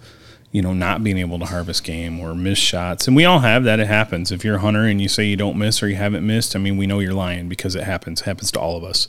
[0.50, 3.06] you know, not being able to harvest game or miss shots.
[3.06, 3.80] And we all have that.
[3.80, 4.32] It happens.
[4.32, 6.58] If you're a hunter and you say you don't miss or you haven't missed, I
[6.58, 8.22] mean, we know you're lying because it happens.
[8.22, 9.08] It happens to all of us.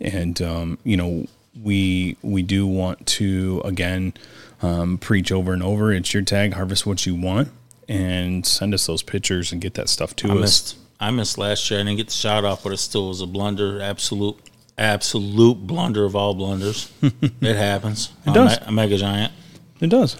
[0.00, 1.26] And, um, you know,
[1.62, 4.14] we, we do want to, again,
[4.62, 5.92] um, preach over and over.
[5.92, 7.50] It's your tag, harvest what you want,
[7.88, 10.40] and send us those pictures and get that stuff to I us.
[10.40, 10.76] missed.
[11.00, 11.80] I missed last year.
[11.80, 13.80] I didn't get the shot off, but it still was a blunder.
[13.80, 14.36] Absolute,
[14.78, 16.90] absolute blunder of all blunders.
[17.02, 18.12] it happens.
[18.26, 18.58] It does.
[18.66, 19.32] A mega giant.
[19.80, 20.16] It does.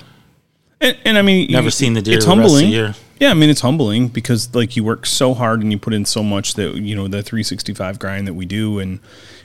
[0.81, 2.69] And, and I mean, Never you- seen the deer It's the the humbling.
[2.69, 2.95] year.
[3.21, 6.05] Yeah, I mean, it's humbling because like you work so hard and you put in
[6.05, 8.99] so much that you know the 365 grind that we do, and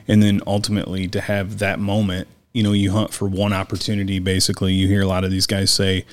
[0.08, 4.18] and then ultimately to have that moment, you know, you hunt for one opportunity.
[4.18, 6.04] Basically, you hear a lot of these guys say,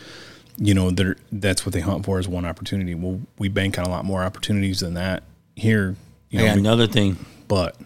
[0.58, 2.94] you know, they're that's what they hunt for is one opportunity.
[2.94, 5.22] Well, we bank on a lot more opportunities than that
[5.54, 5.96] here.
[6.30, 7.16] You know, Yeah, we- another thing.
[7.48, 7.76] but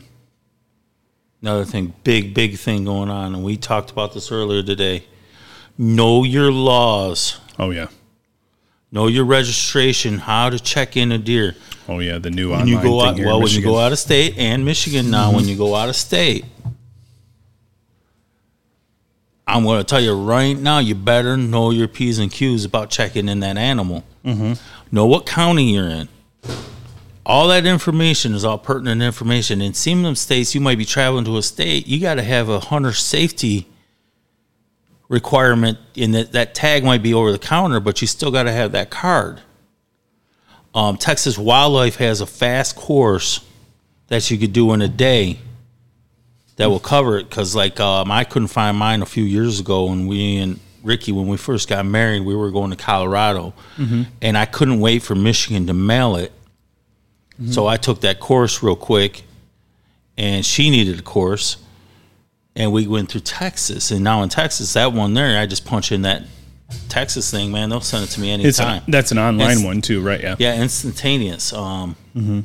[1.43, 1.95] Another thing.
[2.05, 5.05] Big, big thing going on, and we talked about this earlier today.
[5.79, 7.39] Know your laws.
[7.59, 7.87] oh yeah,
[8.93, 10.19] Know your registration.
[10.19, 11.57] How to check in a deer.
[11.89, 13.99] oh yeah, the new when online you go out well when you go out of
[13.99, 16.45] state and michigan now when you go out of state
[19.51, 22.91] i'm going to tell you right now you better know your p's and q's about
[22.91, 24.05] checking in that animal.
[24.25, 24.53] Mm-hmm.
[24.95, 26.09] know what county you're in.
[27.25, 29.61] All that information is all pertinent information.
[29.61, 32.23] In some of them states you might be traveling to a state you got to
[32.23, 33.67] have a hunter safety
[35.09, 38.53] requirement in that that tag might be over the counter but you still got to
[38.53, 39.41] have that card.
[40.75, 43.45] Um, Texas Wildlife has a fast course
[44.07, 45.39] that you could do in a day
[46.61, 47.29] that will cover it.
[47.29, 51.13] Because like um, I couldn't find mine a few years ago when we and Ricky
[51.13, 53.53] when we first got married, we were going to Colorado,
[54.23, 56.33] and I couldn't wait for Michigan to mail it.
[57.51, 59.23] So I took that course real quick,
[60.19, 61.57] and she needed a course,
[62.55, 63.91] and we went through Texas.
[63.91, 66.23] And now in Texas, that one there, I just punch in that
[66.91, 67.71] Texas thing, man.
[67.71, 68.83] They'll send it to me it's anytime.
[68.89, 70.21] that's an online It's- one too, right?
[70.21, 70.37] Yeah.
[70.39, 71.53] Yeah, instantaneous.
[71.53, 72.41] Um, Mm-hmm.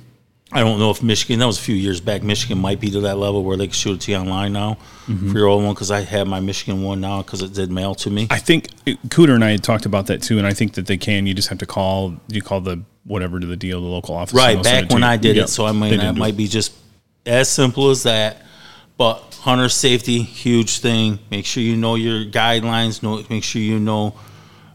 [0.51, 1.39] I don't know if Michigan.
[1.39, 2.21] That was a few years back.
[2.23, 4.77] Michigan might be to that level where they can shoot it to you online now
[5.07, 5.31] Mm-hmm.
[5.31, 5.73] for your old one.
[5.73, 8.27] Because I have my Michigan one now because it did mail to me.
[8.31, 8.69] I think
[9.09, 11.27] Cooter and I had talked about that too, and I think that they can.
[11.27, 12.15] You just have to call.
[12.27, 14.33] You call the whatever to the deal, the local office.
[14.33, 15.03] right back when.
[15.03, 15.45] I did Yep.
[15.45, 16.73] it, so I mean that might be just
[17.25, 18.37] as simple as that.
[18.97, 21.19] But hunter safety, huge thing.
[21.29, 23.03] Make sure you know your guidelines.
[23.03, 24.15] Know, make sure you know.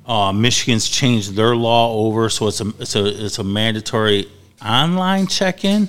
[0.07, 4.29] Uh, Michigan's changed their law over, so it's a it's a it's a mandatory
[4.65, 5.89] online check-in.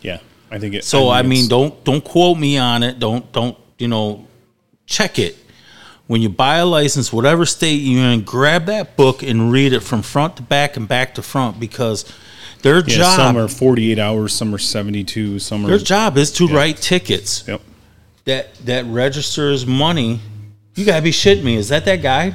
[0.00, 0.18] Yeah,
[0.50, 0.84] I think it.
[0.84, 2.98] So think I, mean, don't don't quote me on it.
[2.98, 4.26] Don't don't you know?
[4.84, 5.36] Check it
[6.08, 8.22] when you buy a license, whatever state you're in.
[8.24, 12.04] Grab that book and read it from front to back and back to front because
[12.60, 15.68] their Yeah, job some are 48 hours, some are 72, some are.
[15.68, 17.60] their job is to write tickets Yep.
[18.24, 20.20] that that registers money.
[20.74, 21.56] You gotta be shitting me.
[21.56, 22.34] Is that that guy?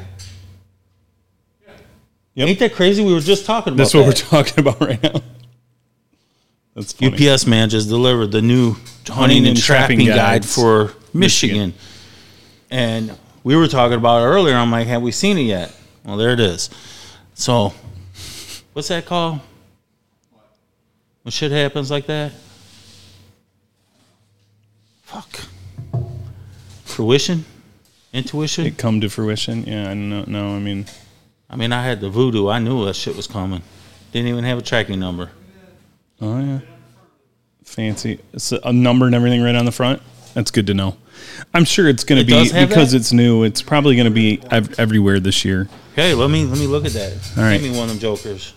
[2.35, 2.47] Yep.
[2.47, 3.03] Ain't that crazy?
[3.03, 5.21] We were just talking about That's what we're talking about right now.
[6.77, 7.27] That's funny.
[7.31, 8.75] UPS man just delivered the new
[9.07, 11.73] hunting and, trapping, guide for Michigan.
[11.73, 11.73] Michigan.
[12.69, 14.53] And we were talking about it earlier.
[14.53, 15.75] I'm like, have we seen it yet?
[16.05, 16.69] Well, there it is.
[17.33, 17.73] So,
[18.73, 19.39] what's that called?
[21.23, 22.31] When shit happens like that?
[25.01, 25.45] Fuck.
[26.85, 27.45] Fruition?
[28.13, 28.67] Intuition?
[28.67, 29.63] It come to fruition.
[29.63, 30.25] Yeah, I don't know.
[30.27, 30.85] No, I mean,
[31.49, 32.49] I mean, I had the voodoo.
[32.49, 33.63] I knew that shit was coming.
[34.11, 35.31] Didn't even have a tracking number.
[36.21, 36.59] Oh yeah,
[37.63, 38.19] fancy.
[38.33, 40.01] It's a number and everything right on the front.
[40.33, 40.97] That's good to know.
[41.53, 42.97] I'm sure it's going to It be does have because that?
[42.97, 43.43] it's new.
[43.43, 45.67] It's probably going to be ev- everywhere this year.
[45.93, 47.13] Okay, let me let me look at that.
[47.37, 47.59] All right.
[47.59, 48.53] Give me one of them jokers.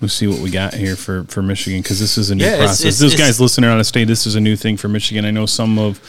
[0.00, 2.50] We'll see what we got here for, for Michigan because this is a new Yeah,
[2.50, 2.80] it's- process.
[2.82, 5.24] it's- Those it's- guys listening out of state, this is a new thing for Michigan.
[5.24, 6.00] I know some of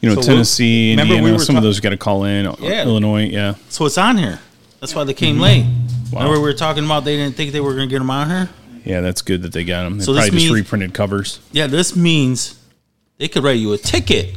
[0.00, 1.96] you know, So we'll- Tennessee, remember we Indiana, were some of ta- those got to
[1.96, 2.44] call in.
[2.60, 2.82] Yeah.
[2.84, 3.54] Illinois, yeah.
[3.70, 4.40] So it's on here.
[4.86, 5.64] That's why they came late.
[5.64, 6.14] Mm-hmm.
[6.14, 6.20] Wow.
[6.22, 8.30] Remember we were talking about they didn't think they were going to get them on
[8.30, 8.48] here.
[8.84, 9.98] Yeah, that's good that they got them.
[9.98, 11.40] They So this probably just means- reprinted covers.
[11.50, 12.56] Yeah, this means
[13.18, 14.36] they could write you a ticket.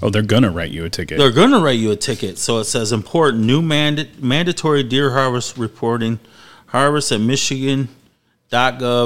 [0.00, 1.18] Oh, they're gonna write you a ticket.
[1.18, 2.38] They're going to write you a ticket.
[2.38, 6.20] So it says important new manda- mandatory deer harvest reporting.
[6.66, 7.88] Harvest at Michigan.gov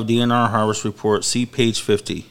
[0.07, 1.25] DNR harvest report.
[1.25, 2.27] See page 50.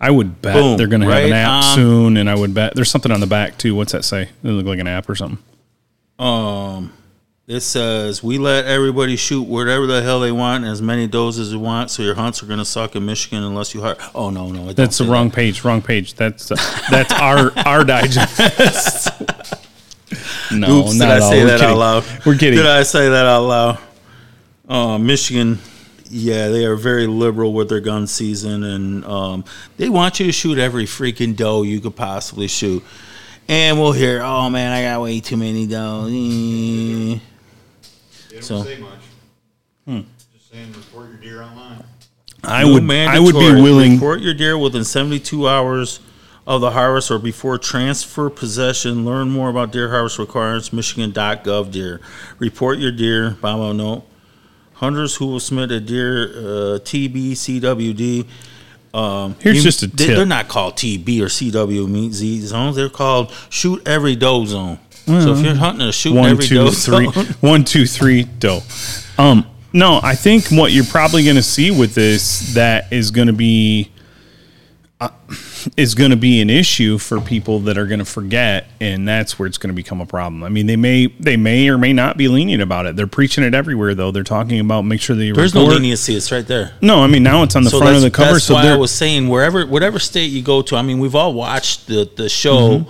[0.00, 1.74] I would bet Boom, they're gonna have an app on.
[1.76, 3.76] soon, and I would bet there's something on the back too.
[3.76, 4.22] What's that say?
[4.42, 5.38] It look like an app or something.
[6.18, 6.92] Um,
[7.48, 11.50] it says we let everybody shoot whatever the hell they want, as many does as
[11.52, 11.90] they want.
[11.90, 13.96] So your hunts are going to suck in Michigan unless you hire.
[14.14, 15.36] Oh no, no, That's the wrong that.
[15.36, 15.64] page.
[15.64, 16.14] Wrong page.
[16.14, 16.56] That's uh,
[16.90, 19.10] that's our our digest.
[20.52, 21.30] no, Oops, not did I all.
[21.30, 21.72] say We're that kidding.
[21.74, 22.04] out loud?
[22.26, 22.58] We're kidding.
[22.58, 23.78] Did I say that out loud?
[24.68, 25.60] Uh, Michigan,
[26.10, 29.44] yeah, they are very liberal with their gun season, and um,
[29.76, 32.82] they want you to shoot every freaking doe you could possibly shoot.
[33.48, 37.20] And we'll hear, oh man, I got way too many does.
[38.40, 38.90] They don't So- say much.
[39.86, 40.00] Hmm.
[40.34, 41.84] Just saying, report your deer online.
[42.44, 43.62] I No would I would be mandatory.
[43.62, 43.92] willing.
[43.94, 46.00] Report your deer within 72 hours
[46.46, 49.04] of the harvest or before transfer possession.
[49.06, 50.70] Learn more about deer harvest requirements.
[50.72, 52.00] Michigan.gov deer.
[52.38, 53.30] Report your deer.
[53.40, 54.02] Bible note.
[54.74, 58.26] Hunters who will submit a deer uh, TB CWD.
[58.92, 60.16] Um, Here's just a they- tip.
[60.16, 62.76] They're not called TB or CW mean Z zones.
[62.76, 64.78] They're called shoot every doe zone.
[65.06, 67.10] So if you're hunting a shoot One, every two, doe three.
[67.10, 68.24] zone, One, two, three.
[68.24, 68.60] Doe.
[69.18, 73.26] Um, no, I think what you're probably going to see with this that is going
[73.26, 73.90] to be
[74.98, 75.10] uh,
[75.76, 79.38] is going to be an issue for people that are going to forget, and that's
[79.38, 80.42] where it's going to become a problem.
[80.42, 82.96] I mean, they may they may or may not be lenient about it.
[82.96, 84.10] They're preaching it everywhere, though.
[84.10, 86.16] They're talking about make sure that you there's no leniency.
[86.16, 86.72] It's right there.
[86.80, 88.68] No, I mean now it's on the front of the cover, So That's so why
[88.68, 90.76] I was saying wherever, whatever state you go to.
[90.76, 92.86] I mean, we've all watched the the show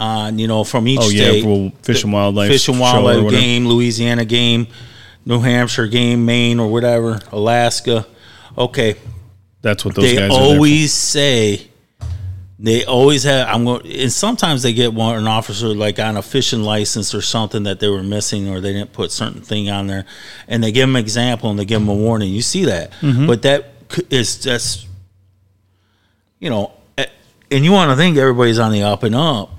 [0.00, 0.98] on you know from each.
[1.00, 1.44] Oh, yeah, state.
[1.44, 4.66] well, Fish and Wildlife Fish and Wildlife game, Louisiana game,
[5.26, 8.06] New Hampshire game, Maine or whatever, Alaska.
[8.58, 8.96] Okay,
[9.62, 10.54] that's what those they guys are there for.
[10.54, 11.66] always say.
[12.62, 13.48] They always have.
[13.48, 17.22] I'm going, and sometimes they get one an officer like on a fishing license or
[17.22, 20.04] something that they were missing or they didn't put certain thing on there,
[20.46, 22.30] and they give them an example and they give them a warning.
[22.30, 23.26] You see that, Mm-hmm.
[23.26, 23.72] but that
[24.10, 24.86] is just,
[26.38, 27.06] you know, eh,
[27.50, 29.50] and you want to think everybody's on the up and up,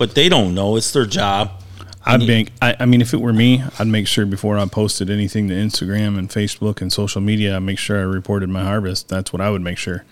[0.00, 0.76] but they don't know.
[0.76, 1.62] It's their job.
[2.06, 2.52] I'd make.
[2.62, 5.54] I, I mean, if it were me, I'd make sure before I posted anything to
[5.54, 9.10] Instagram and Facebook and social media, I make sure I reported my harvest.
[9.10, 10.06] That's what I would make sure.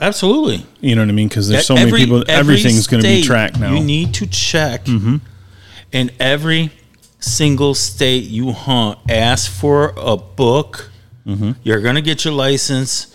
[0.00, 0.64] Absolutely.
[0.80, 1.28] You know what I mean?
[1.28, 2.24] Because there's so Every- many people.
[2.26, 3.74] every Everything's going to be tracked now.
[3.74, 4.86] You need to check.
[4.86, 5.16] Mm-hmm.
[5.92, 6.70] In every
[7.20, 10.90] single state you hunt, ask for a book.
[11.26, 11.52] Mm-hmm.
[11.62, 13.14] You're going to get your license.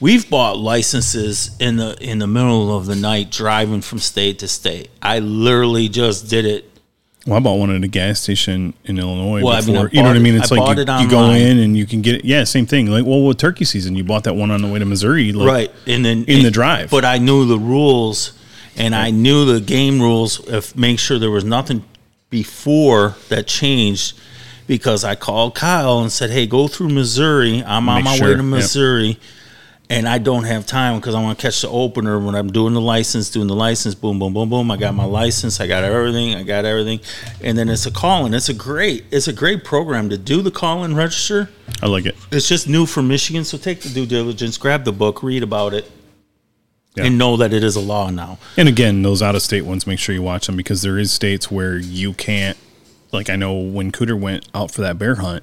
[0.00, 4.48] We've bought licenses in the in the middle of the night, driving from state to
[4.48, 4.90] state.
[5.02, 6.64] I literally just did it.
[7.26, 9.74] well, I bought one at a gas station in Illinois Well, I before.
[9.74, 10.36] mean, I you know what I mean?
[10.36, 12.24] It's I like you, it you go in and you can get it.
[12.24, 12.86] Yeah, same thing.
[12.86, 15.32] Like well, with turkey season, you bought that one on the way to Missouri.
[15.32, 16.90] Like, right and then in the drive.
[16.90, 18.32] but i knew the rules
[18.76, 21.84] and i knew the game rules if make sure there was nothing
[22.30, 24.18] before that changed
[24.66, 28.36] because i called kyle and said hey go through missouri i'm on my sure, way
[28.36, 29.16] to yep.
[29.90, 32.72] And i don't have time because i want to catch the opener when i'm doing
[32.72, 35.84] the license doing the license boom boom boom boom i got my license i got
[35.84, 37.00] everything i got everything
[37.42, 40.40] and then it's a call and it's a great it's a great program to do
[40.40, 41.50] the call and register
[41.82, 42.14] I like it.
[42.30, 45.72] it's just new for Michigan, so take the due diligence, grab the book, read about
[45.72, 45.90] it,
[46.94, 47.04] Yeah.
[47.04, 48.38] and know that it is a law now.
[48.58, 51.10] And again, those out of state ones, make sure you watch them because there is
[51.10, 52.58] states where you can't.
[53.12, 55.42] Like I know when Cooter went out for that bear hunt,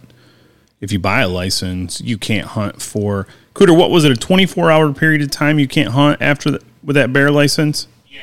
[0.82, 3.76] if you buy a license, you can't hunt for Cooter.
[3.76, 4.12] What was it?
[4.12, 7.32] A twenty four hour period of time you can't hunt after the, with that bear
[7.32, 7.88] license.
[8.08, 8.20] Yeah,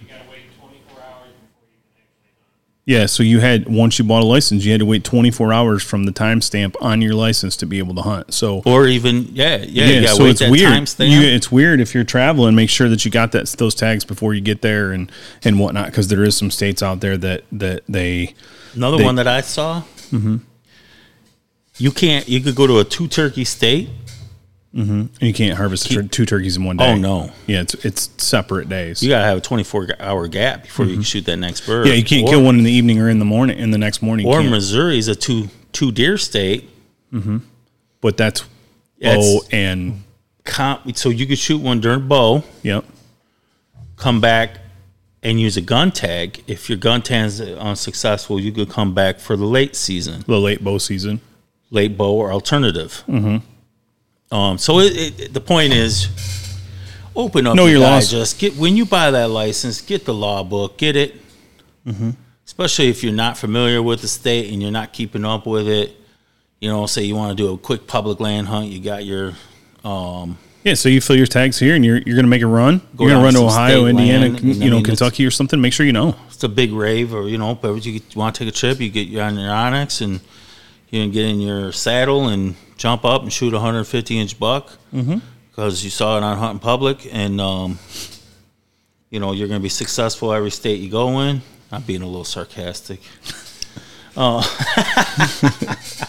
[0.00, 2.44] you gotta wait 24 hours before you can actually hunt.
[2.84, 5.52] Yeah, so you had once you bought a license, you had to wait twenty four
[5.54, 8.34] hours from the timestamp on your license to be able to hunt.
[8.34, 10.88] So Or even, yeah, yeah, you so wait it's that weird.
[10.98, 12.54] You, it's weird if you're traveling.
[12.54, 15.10] Make sure that you got that those tags before you get there and
[15.42, 18.34] and whatnot, because there is some states out there that that they
[18.74, 19.80] Another they- one that I saw,
[20.10, 20.36] mm-hmm.
[21.76, 23.88] You can't, you could go to a two turkey state.
[24.72, 26.92] and you can't harvest two turkeys in one day.
[26.92, 27.30] Oh, no.
[27.46, 29.02] Yeah, it's it's separate days.
[29.02, 31.86] You gotta have a 24 hour gap before you can shoot that next bird.
[31.86, 31.88] Mm-hmm.
[31.88, 33.58] yeah, you can't or, kill one in the evening or in the morning.
[33.58, 34.42] In the next morning, Or.
[34.42, 36.68] Missouri is a two two deer state.
[38.00, 38.44] but that's
[39.00, 40.02] bow and
[40.44, 42.84] Comp, so you could shoot one during bow, yep.
[43.96, 44.58] come back
[45.22, 46.42] and use a gun tag.
[46.46, 50.22] If your gun tag is unsuccessful, you could come back for the late season.
[50.26, 51.22] The late bow season.
[51.74, 53.02] Late bow or alternative.
[53.08, 54.34] Mm-hmm.
[54.34, 56.08] Um, so it, it, the point is,
[57.14, 58.10] open up Know your laws.
[58.10, 61.16] Just get when you buy that license, get the law book, get it.
[61.86, 62.10] Mm-hmm.
[62.46, 65.96] Especially if you're not familiar with the state and you're not keeping up with it.
[66.60, 69.32] You know, say you want to do a quick public land hunt, you got your
[69.84, 72.46] um, Yeah, so you fill your tags here, and you're you're going to make a
[72.46, 72.78] run.
[72.96, 75.30] Go you're going to run to Ohio, Indiana, land, I you know, mean, Kentucky or
[75.30, 75.60] something.
[75.60, 76.16] Make sure you know.
[76.28, 78.90] it's a big rave, or you know, but you want to take a trip, you
[78.90, 80.20] get you on your onX and
[80.94, 84.72] you can get in your saddle and jump up and shoot a 150 inch buck
[85.50, 87.78] because you saw it on Hunting Public, and um,
[89.10, 91.42] you know you're going to be successful every state you go in.
[91.72, 93.00] I'm being a little sarcastic.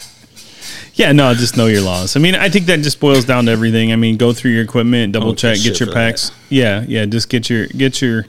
[0.94, 2.16] Yeah, no, just know your laws.
[2.16, 3.92] I mean, I think that just boils down to everything.
[3.92, 6.32] I mean, go through your equipment, double Oh, check, get your packs.
[6.50, 8.26] Yeah, yeah, just get your get your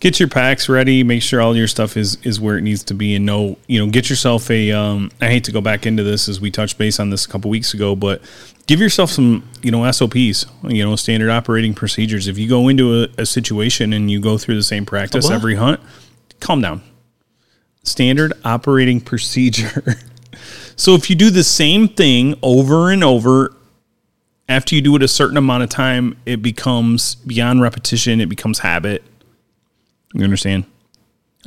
[0.00, 1.02] get your packs ready.
[1.02, 3.84] Make sure all your stuff is is where it needs to be, and know you
[3.84, 4.72] know get yourself a.
[4.72, 7.28] Um, I hate to go back into this as we touched base on this a
[7.28, 8.22] couple weeks ago, but
[8.66, 12.28] give yourself some you know SOPs, you know standard operating procedures.
[12.28, 15.56] If you go into a, a situation and you go through the same practice every
[15.56, 15.80] hunt,
[16.40, 16.82] calm down.
[17.82, 19.96] Standard operating procedure.
[20.76, 23.52] So if you do the same thing over and over,
[24.48, 28.20] after you do it a certain amount of time, it becomes beyond repetition.
[28.20, 29.02] It becomes habit.
[30.14, 30.64] You understand?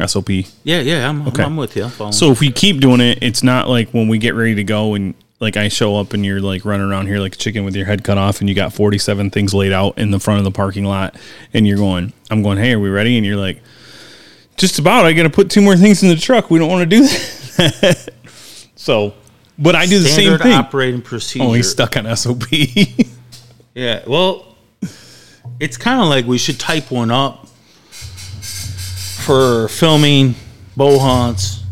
[0.05, 0.30] SOP.
[0.64, 1.43] Yeah, yeah, I'm, Okay.
[1.43, 1.89] I'm with you.
[1.99, 2.12] I'm.
[2.12, 4.93] So if we keep doing it, it's not like when we get ready to go
[4.93, 7.76] and like I show up and you're like running around here like a chicken with
[7.76, 10.43] your head cut off and you got 47 things laid out in the front of
[10.43, 11.16] the parking lot
[11.53, 13.18] and you're going, I'm going, hey, are we ready?
[13.18, 13.62] And you're like,
[14.57, 15.05] just about.
[15.05, 16.51] I got to put two more things in the truck.
[16.51, 18.09] We don't want to do that.
[18.76, 19.14] so,
[19.57, 20.53] but I do the standard same thing.
[20.53, 21.45] operating procedure.
[21.45, 22.43] Oh, he's stuck on SOP.
[23.74, 24.57] Yeah, well,
[25.57, 27.47] it's kind of like we should type one up
[29.22, 30.36] for filming
[30.76, 31.63] bow hunts.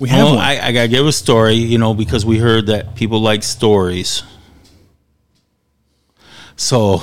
[0.00, 0.44] we have Well, one.
[0.44, 4.22] I, I gotta give a story, you know, because we heard that people like stories.
[6.56, 7.02] So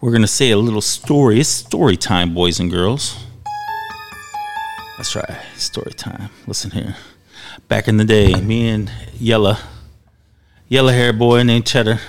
[0.00, 1.40] we're gonna say a little story.
[1.40, 3.16] It's story time, boys and girls.
[4.96, 6.30] That's right, story time.
[6.46, 6.96] Listen here.
[7.68, 9.58] Back in the day, me and Yella,
[10.68, 12.00] yellow hair boy named Cheddar,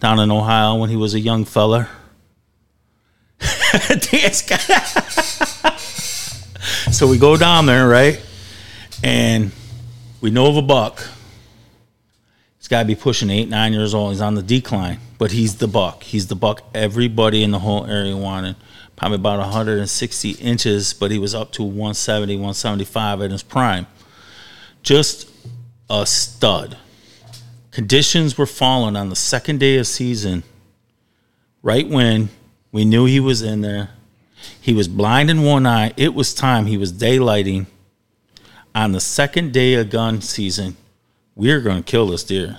[0.00, 1.44] down in Ohio when he was a young
[4.42, 4.58] guy.
[6.96, 8.24] so we go down there, right?
[9.04, 9.52] And
[10.22, 11.06] we know of a buck.
[12.56, 14.12] He's got to be pushing eight, nine years old.
[14.12, 16.04] He's on the decline, but he's the buck.
[16.04, 18.56] He's the buck everybody in the whole area wanted.
[18.96, 23.86] Probably about 160 inches, but he was up to 170, 175 in his prime.
[24.82, 25.28] Just
[25.90, 26.78] a stud.
[27.72, 30.44] Conditions were falling on the second day of season,
[31.62, 32.30] right when
[32.72, 33.90] we knew he was in there.
[34.60, 35.92] He was blind in one eye.
[35.96, 36.66] It was time.
[36.66, 37.66] He was daylighting
[38.74, 40.76] on the second day of gun season.
[41.34, 42.58] We're going to kill this deer.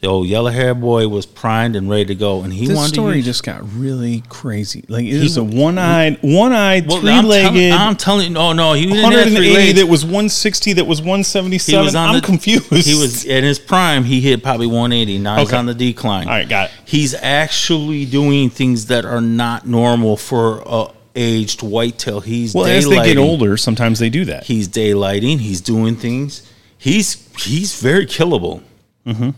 [0.00, 2.92] The old yellow hair boy was primed and ready to go, and he this wanted
[2.92, 4.84] story to use, just got really crazy.
[4.88, 8.84] Like it it is a one-eyed, one-eyed, well, three-legged, I'm telling you, no, no, he
[8.84, 9.80] three 180 legs.
[9.80, 11.80] that was 160 that was 177.
[11.80, 12.70] He was on I'm the, confused.
[12.86, 14.04] He was in his prime.
[14.04, 15.18] He hit probably 180.
[15.18, 16.28] Now he's on the decline.
[16.28, 16.76] All right, got it.
[16.84, 22.20] He's actually doing things that are not normal for a aged whitetail.
[22.20, 24.44] He's Well, as they get older, sometimes they do that.
[24.44, 25.38] He's daylighting.
[25.38, 26.52] He's doing things.
[26.76, 28.62] He's he's very killable.
[29.06, 29.30] Mm-hmm.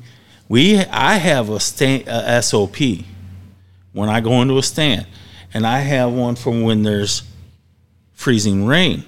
[0.49, 2.76] We I have a, stand, a SOP
[3.92, 5.07] when I go into a stand,
[5.53, 7.22] and I have one for when there's
[8.12, 9.05] freezing rain.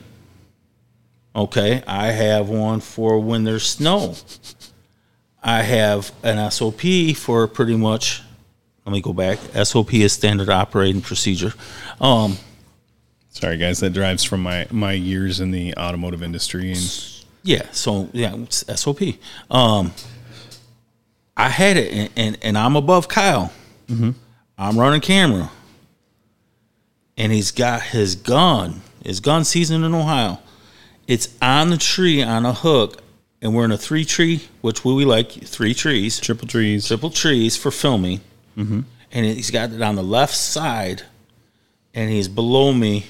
[1.35, 4.17] Okay, I have one for when there's snow.
[5.43, 6.83] I have an SOP
[7.17, 8.23] for pretty much.
[8.85, 9.39] Let me go back.
[9.65, 11.53] SOP is standard operating procedure.
[12.01, 12.37] Um,
[13.31, 16.73] Sorry, guys, that drives from my my years in the automotive industry.
[16.73, 19.01] And Yeah, so yeah, SOP.
[19.51, 19.93] Um,
[21.41, 23.51] I had it, and, and, and I'm above Kyle.
[23.89, 24.11] Mm-hmm.
[24.59, 25.51] I'm running camera,
[27.17, 28.83] and he's got his gun.
[29.03, 30.39] His gun season in Ohio.
[31.07, 33.03] It's on the tree on a hook,
[33.41, 36.87] and we're in a three tree, which we like three trees, triple trees.
[36.87, 38.21] triple trees for filming.
[38.59, 38.81] Mm-hmm.
[39.11, 41.05] And he's got it on the left side,
[41.95, 43.07] and he's below me,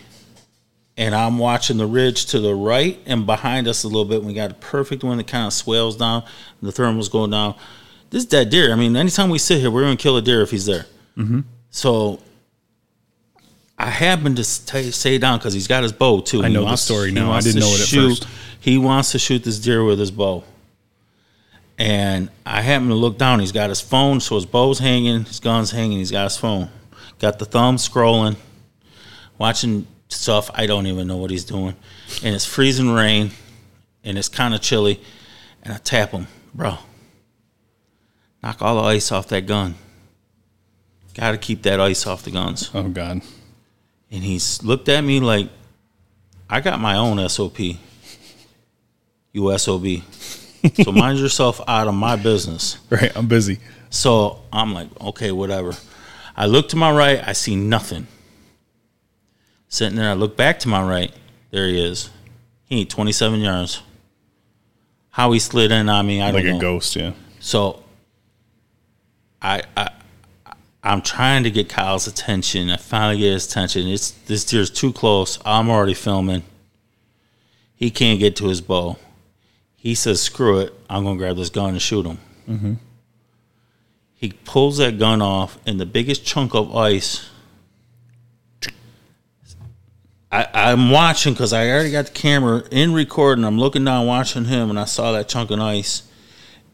[0.97, 4.22] and I'm watching the ridge to the right and behind us a little bit.
[4.22, 6.22] We got a perfect one that kind of swells down,
[6.62, 7.57] the thermal's going down.
[8.11, 8.73] This is dead deer.
[8.73, 10.87] I mean, anytime we sit here, we're going to kill a deer if he's there.
[11.17, 11.41] Mm-hmm.
[11.71, 12.21] So
[13.79, 16.43] I happened to stay, stay down because he's got his bow too.
[16.43, 17.33] I know the story now.
[17.33, 18.29] I didn't know it at shoot- first.
[18.61, 20.45] He wants to shoot this deer with his bow.
[21.79, 23.41] And I happen to look down.
[23.41, 25.97] He's got his phone, so his bow's hanging, his gun's hanging.
[25.97, 26.69] He's got his phone.
[27.19, 28.37] Got the thumb scrolling,
[29.39, 30.51] watching stuff.
[30.53, 31.75] I don't even know what he's doing.
[32.23, 33.31] And it's freezing rain,
[34.05, 35.01] and it's kind of chilly.
[35.63, 36.77] And I tap him, bro.
[38.43, 39.74] Knock all the ice off that gun.
[41.14, 42.70] Got to keep that ice off the guns.
[42.74, 43.20] Oh God.
[44.11, 45.49] And he's looked at me like,
[46.49, 47.59] I got my own SOP.
[49.32, 49.86] You SOB.
[50.82, 52.78] so mind yourself out of my business.
[52.91, 53.12] Right.
[53.16, 53.59] I'm busy.
[53.91, 55.74] So I'm like, okay, whatever.
[56.36, 58.07] I look to my right, I see nothing.
[59.68, 61.12] Sitting there, I look back to my right.
[61.51, 62.11] There he is.
[62.64, 63.82] He ain't 27 yards.
[65.11, 66.53] How he slid in on me, I Like don't know.
[66.53, 66.97] Like a ghost.
[66.97, 67.12] Yeah.
[67.41, 67.82] So
[69.43, 69.91] I I
[70.82, 72.70] I'm trying to get Kyle's attention.
[72.70, 73.86] I finally get his attention.
[73.86, 75.38] It's this deer's too close.
[75.45, 76.43] I'm already filming.
[77.74, 78.97] He can't get to his bow.
[79.76, 80.74] He says, "Screw it!
[80.88, 82.18] I'm gonna grab this gun and shoot him."
[82.49, 82.74] Mm-hmm.
[84.14, 87.28] He pulls that gun off, and the biggest chunk of ice.
[90.32, 93.45] I, I'm watching because I already got the camera in recording.
[93.45, 96.05] I'm looking down, watching him, and I saw that chunk of ice,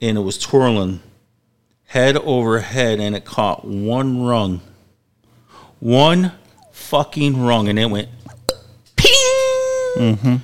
[0.03, 1.01] and it was twirling
[1.87, 4.61] head over head, and it caught one rung,
[5.81, 6.33] one
[6.73, 8.09] fucking rung, and it went
[8.97, 9.13] ping,
[9.97, 10.37] mm-hmm.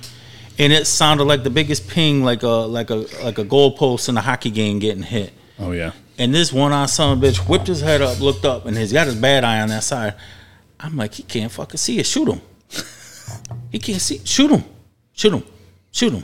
[0.59, 4.17] and it sounded like the biggest ping, like a like a like a goalpost in
[4.17, 5.33] a hockey game getting hit.
[5.59, 5.91] Oh yeah.
[6.17, 8.77] And this one eye son of a bitch whipped his head up, looked up, and
[8.77, 10.13] he's got his bad eye on that side.
[10.79, 12.05] I'm like, he can't fucking see it.
[12.05, 12.41] Shoot him.
[13.71, 14.19] he can't see.
[14.23, 14.63] Shoot him.
[15.13, 15.43] Shoot him.
[15.91, 16.23] Shoot him.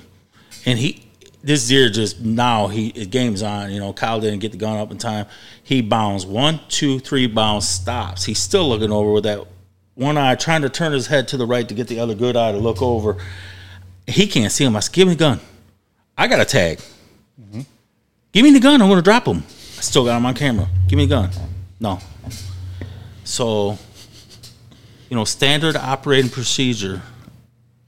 [0.65, 1.08] And he,
[1.41, 3.71] this deer just now he his game's on.
[3.71, 5.25] You know, Kyle didn't get the gun up in time.
[5.63, 8.25] He bounds one, two, three bounds, stops.
[8.25, 9.47] He's still looking over with that
[9.95, 12.35] one eye, trying to turn his head to the right to get the other good
[12.35, 13.17] eye to look over.
[14.07, 14.75] He can't see him.
[14.75, 15.39] I said, give me the gun.
[16.17, 16.79] I got a tag.
[17.39, 17.61] Mm-hmm.
[18.31, 18.81] Give me the gun.
[18.81, 19.43] I'm going to drop him.
[19.77, 20.67] I still got him on camera.
[20.87, 21.29] Give me the gun.
[21.79, 21.99] No.
[23.23, 23.77] So,
[25.09, 27.01] you know, standard operating procedure.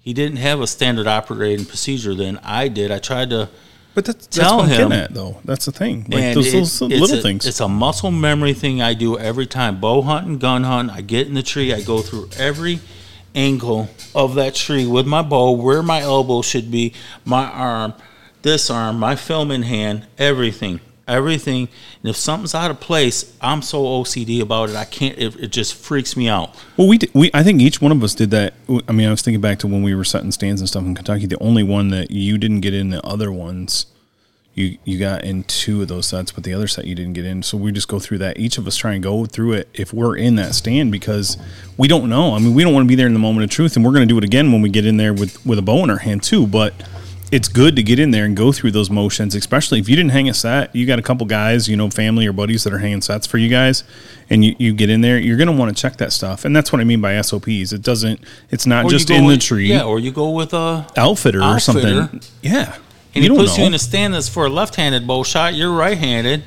[0.01, 2.39] He didn't have a standard operating procedure then.
[2.43, 2.91] I did.
[2.91, 3.49] I tried to.
[3.93, 4.91] But that's, that's Tell what I'm him.
[4.93, 5.39] at, though.
[5.45, 6.05] That's the thing.
[6.09, 7.45] Like and those, it- those it's little a- things.
[7.45, 9.79] It's a muscle memory thing I do every time.
[9.81, 10.95] Bow hunting, gun hunting.
[10.95, 11.73] I get in the tree.
[11.73, 12.79] I go through every
[13.35, 16.93] angle of that tree with my bow, where my elbow should be,
[17.25, 17.93] my arm,
[18.41, 20.79] this arm, my film in hand, everything.
[21.07, 21.67] Everything.
[22.01, 24.75] And if something's out of place, I'm so OCD about it.
[24.75, 25.17] I can't.
[25.17, 26.55] It, it just freaks me out.
[26.77, 28.53] Well, we did, we I think each one of us did that.
[28.87, 30.95] I mean, I was thinking back to when we were setting stands and stuff in
[30.95, 31.25] Kentucky.
[31.25, 33.87] The only one that you didn't get in the other ones,
[34.53, 37.25] you you got in two of those sets, but the other set you didn't get
[37.25, 37.41] in.
[37.41, 38.39] So we just go through that.
[38.39, 41.35] Each of us try and go through it if we're in that stand because
[41.77, 42.35] we don't know.
[42.35, 43.93] I mean, we don't want to be there in the moment of truth, and we're
[43.93, 45.89] going to do it again when we get in there with with a bow in
[45.89, 46.45] our hand too.
[46.45, 46.73] But
[47.31, 50.11] it's good to get in there and go through those motions, especially if you didn't
[50.11, 50.75] hang a set.
[50.75, 53.37] You got a couple guys, you know, family or buddies that are hanging sets for
[53.37, 53.85] you guys,
[54.29, 55.17] and you, you get in there.
[55.17, 57.71] You're going to want to check that stuff, and that's what I mean by SOPs.
[57.71, 58.19] It doesn't.
[58.49, 59.67] It's not Or just in the tree.
[59.69, 62.21] Yeah, or you go with a outfitter, or something.
[62.41, 62.75] Yeah,
[63.15, 63.63] And you he don't puts know.
[63.63, 65.53] you in a stand that's for a left-handed bow shot.
[65.53, 66.43] You're right-handed,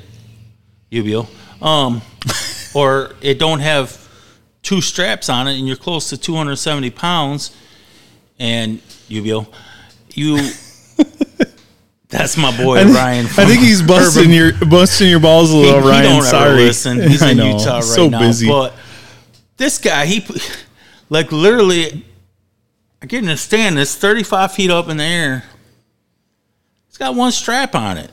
[0.91, 1.27] Ubio.
[1.63, 2.01] Um,
[2.75, 4.07] or it don't have
[4.61, 7.55] two straps on it, and you're close to 270 pounds.
[8.37, 8.79] And
[9.09, 9.47] Ubio,
[10.13, 10.51] you.
[12.09, 13.25] That's my boy I think, Ryan.
[13.25, 16.03] I think he's busting your busting your balls a little, he Ryan.
[16.03, 17.01] don't Sorry, listen.
[17.01, 17.37] He's in.
[17.37, 18.19] Utah right so now.
[18.19, 18.47] busy.
[18.47, 18.73] But
[19.57, 20.25] this guy, he
[21.09, 22.05] like literally,
[23.01, 25.43] I get in a stand that's 35 feet up in the air.
[26.87, 28.09] It's got one strap on it.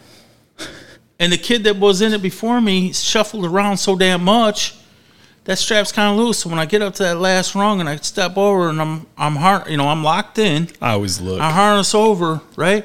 [1.21, 4.75] And the kid that was in it before me shuffled around so damn much
[5.45, 6.39] that strap's kind of loose.
[6.39, 9.07] So when I get up to that last rung and I step over and I'm
[9.17, 10.69] I'm hard, you know, I'm locked in.
[10.81, 11.41] I always look.
[11.41, 12.85] I harness over, right?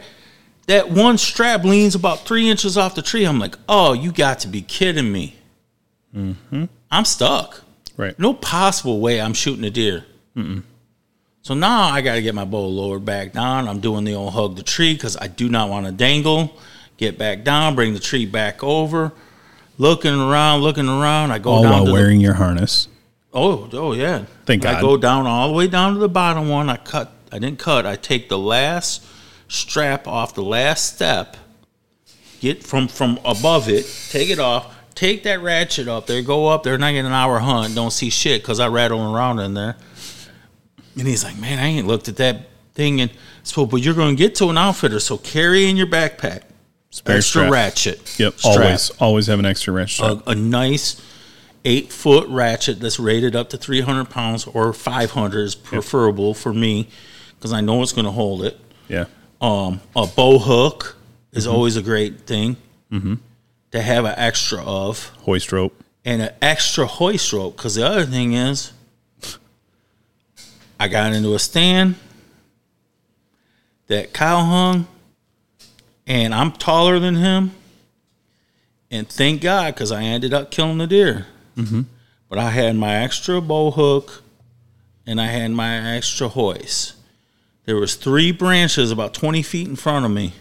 [0.68, 3.26] That one strap leans about three inches off the tree.
[3.26, 5.36] I'm like, oh, you got to be kidding me.
[6.16, 6.66] Mm-hmm.
[6.92, 7.64] I'm stuck.
[7.96, 8.18] right.
[8.20, 10.06] No possible way I'm shooting a deer.
[11.42, 13.68] So now I got to get my bow lowered back down.
[13.68, 16.58] I'm doing the old hug the tree because I do not want to dangle.
[16.98, 19.14] Get back down, bring the tree back over.
[19.78, 21.32] Looking around, looking around.
[21.32, 22.88] I go All down while to the wearing your harness.
[23.34, 24.26] Oh, oh yeah.
[24.46, 24.82] Thank I God.
[24.82, 26.70] go down all the way down to the bottom one.
[26.70, 27.12] I cut.
[27.32, 27.86] I didn't cut.
[27.86, 29.06] I take the last
[29.48, 31.38] strap off the last step.
[32.40, 33.86] Get from from above it.
[34.10, 34.74] Take it off.
[34.96, 36.22] Take that ratchet up there.
[36.24, 36.74] Go up there.
[36.74, 37.76] I get an hour hunt.
[37.76, 39.76] Don't see shit because I rattle around in there.
[40.98, 43.12] And he's like, "Man, I ain't looked at that thing." And
[43.44, 45.00] so, but you're going to get to an outfitter.
[45.00, 46.42] So carry in your backpack.
[46.90, 47.52] Spare extra strap.
[47.52, 48.20] ratchet.
[48.20, 48.40] Yep.
[48.40, 50.06] strap Always, always have an extra ratchet.
[50.06, 51.02] a, a nice
[51.66, 56.88] eight foot ratchet that's rated up to 300 pounds or 500 is preferable for me
[57.36, 58.58] because I know it's going to hold it.
[58.88, 59.06] yeah.
[59.42, 60.98] Um, a bow hook
[61.32, 62.56] is always a great thing
[62.92, 65.76] to have an extra of, Hoist rope.
[66.06, 67.56] and an extra hoist rope.
[67.56, 68.72] Because the other thing is,
[70.80, 71.96] I got into a stand
[73.88, 74.88] that Kyle hung,
[76.08, 77.52] and I'm taller than him.
[78.90, 81.28] And thank God, because I ended up killing the deer.
[81.58, 81.82] Mm-hmm.
[82.30, 84.22] but I had my extra bow hook
[85.08, 86.94] and I had my extra hoist.
[87.66, 90.34] There was three branches about 20 feet in front of me.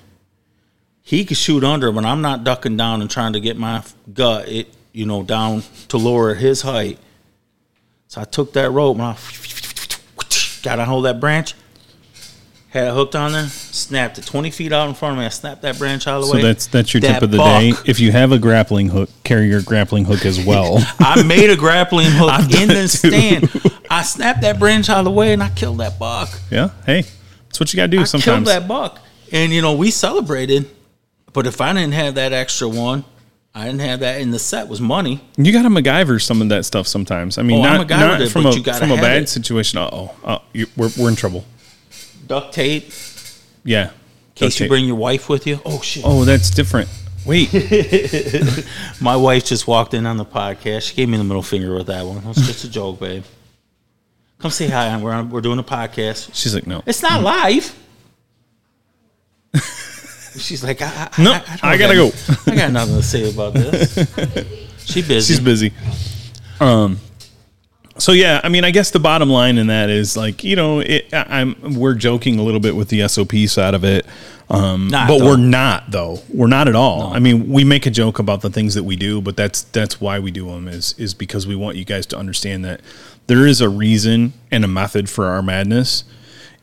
[1.01, 4.47] He could shoot under, but I'm not ducking down and trying to get my gut,
[4.49, 6.99] it you know, down to lower his height.
[8.09, 9.17] So I took that rope and I
[10.63, 11.55] got on hold that branch,
[12.77, 15.25] had hooked on there, snapped it 20 feet out in front of me.
[15.27, 16.43] I snapped that branch out of the So way.
[16.43, 17.61] that's that's your That tip of the buck.
[17.61, 17.73] day.
[17.87, 20.79] If you have a grappling hook, carry your grappling hook as well.
[20.99, 23.51] I made a grappling hook in the stand.
[23.91, 26.29] I snapped that branch out of the way and I killed that buck.
[26.51, 26.71] yeah.
[26.85, 27.03] Hey,
[27.45, 28.25] that's what you got to do I sometimes.
[28.25, 29.01] killed that buck.
[29.33, 30.71] And you know, we celebrated.
[31.33, 33.05] But if I didn't have that extra one,
[33.55, 35.23] I didn't have that and the set was money.
[35.39, 37.39] You got to MacGyver some of that stuff sometimes.
[37.39, 39.29] I mean, Oh, not, not it, from a from a bad it.
[39.31, 39.79] situation.
[39.79, 40.43] Uh oh,
[40.77, 41.45] we're we're in trouble.
[42.27, 42.91] Duct tape.
[43.65, 43.91] Yeah.
[43.91, 43.93] In
[44.35, 45.61] case you bring your wife with you.
[45.65, 46.03] Oh shit.
[46.07, 46.89] Oh, that's different.
[47.25, 47.53] Wait,
[49.01, 50.83] My wife just walked in on the podcast.
[50.91, 52.19] She gave me the middle finger with that one.
[52.19, 53.25] It was just a joke, babe.
[54.39, 54.97] Come say hi.
[55.01, 56.31] We're on, we're doing a podcast.
[56.35, 57.75] she's like, no, It's not live.
[60.39, 62.53] She's like, I, I, No, I, don't I gotta got- go.
[62.53, 63.97] I got nothing to say about this.
[64.87, 65.35] She busy.
[65.35, 65.73] she's busy.
[66.61, 67.01] Um.
[67.99, 70.81] So yeah, I mean, I guess the bottom line in that is like you know,
[70.81, 74.05] it, I- I'm we're joking a little bit with the SOP side of it,
[74.51, 76.21] um, but we're not though.
[76.33, 77.13] We're not at all.
[77.15, 80.01] I mean, we make a joke about the things that we do, but that's that's
[80.01, 82.81] why we do them is is because we want you guys to understand that
[83.29, 86.05] there is a reason and a method for our madness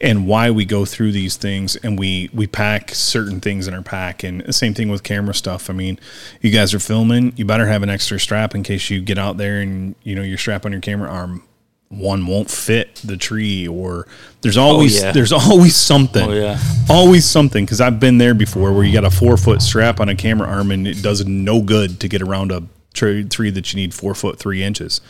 [0.03, 3.81] and why we go through these things and we we pack certain things in our
[3.81, 5.97] pack and the same thing with camera stuff i mean
[6.41, 9.37] you guys are filming you better have an extra strap in case you get out
[9.37, 11.41] there and you know your strap on your camera arm
[11.87, 14.07] one won't fit the tree or
[14.41, 15.11] there's oh, always yeah.
[15.11, 16.59] there's always something Oh, yeah.
[16.89, 20.09] always something because i've been there before where you got a four foot strap on
[20.09, 23.71] a camera arm and it does no good to get around a tree, tree that
[23.71, 25.01] you need four foot three inches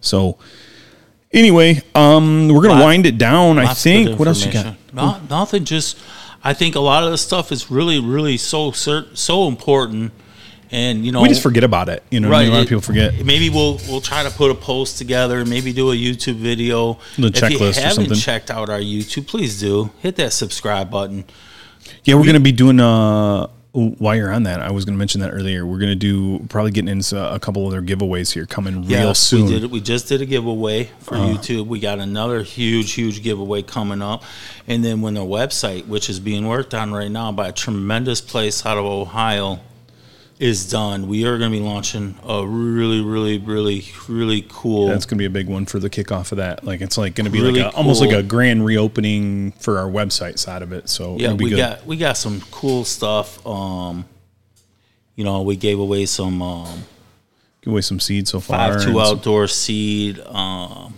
[0.00, 0.38] so
[1.32, 4.44] anyway um we're gonna Lot- wind it down i Lots of good think what else
[4.44, 4.76] you got information.
[4.92, 5.64] No, nothing.
[5.64, 5.98] Just
[6.42, 10.10] I think a lot of the stuff is really, really so cer- so important,
[10.72, 12.50] and you know we just forget about it you know what I mean?
[12.50, 15.44] a lot of people forget Maybe we'll we'll try to put a post together.
[15.44, 16.94] Maybe do a YouTube video.
[17.18, 18.14] The if you checklist or haven't something.
[18.16, 21.24] checked out our YouTube, please do hit that subscribe button.
[22.04, 25.30] yeah we're gonna be doing uh while you're on that i was gonna mention that
[25.30, 29.46] earlier we're gonna do probably getting into a couple other giveaways here coming real soon.
[29.46, 29.70] We did.
[29.70, 31.34] We just did a giveaway for uh-huh.
[31.34, 31.66] YouTube.
[31.66, 34.24] We got another huge, huge giveaway coming up,
[34.66, 38.20] and then when the website, which is being worked on right now by a tremendous
[38.20, 39.60] place out of Ohio,
[40.40, 44.88] is done, we are going to be launching a really, really, really, really cool.
[44.88, 47.30] that's gonna be a big one for the kickoff of that like it's like gonna
[47.30, 50.88] be Really like a, almost like a grand reopening for our website side of it
[50.88, 51.56] so yeah, we good.
[51.58, 53.46] got we got some cool stuff.
[53.46, 54.06] Um,
[55.14, 56.40] you know, we gave away some.
[56.40, 56.84] Um,
[57.60, 60.18] give away some seed so far five two outdoor seed.
[60.20, 60.89] Um,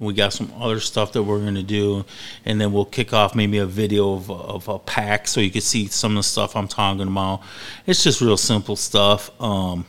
[0.00, 2.04] we got some other stuff that we're gonna do,
[2.44, 5.60] and then we'll kick off maybe a video of, of a pack so you can
[5.60, 7.42] see some of the stuff I'm talking about.
[7.86, 9.30] It's just real simple stuff.
[9.40, 9.84] Um,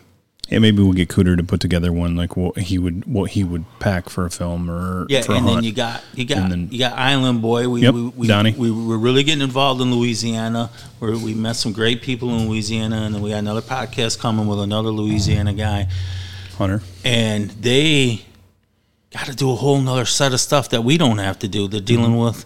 [0.50, 3.42] yeah maybe we'll get cooter to put together one like what he would what he
[3.42, 6.50] would pack for a film or yeah, for a and then you got you got
[6.50, 7.70] then- you got Island Boy.
[7.70, 8.52] We Yep, we, we, Donnie.
[8.58, 10.70] we were really getting involved in Louisiana.
[11.00, 14.46] Where we met some great people in Louisiana, and then we got another podcast coming
[14.46, 15.88] with another Louisiana guy.
[16.58, 18.26] hunter and they
[19.12, 21.68] got to do a whole nother set of stuff that we don't have to do.
[21.68, 22.24] They're dealing Mm-hmm.
[22.24, 22.46] with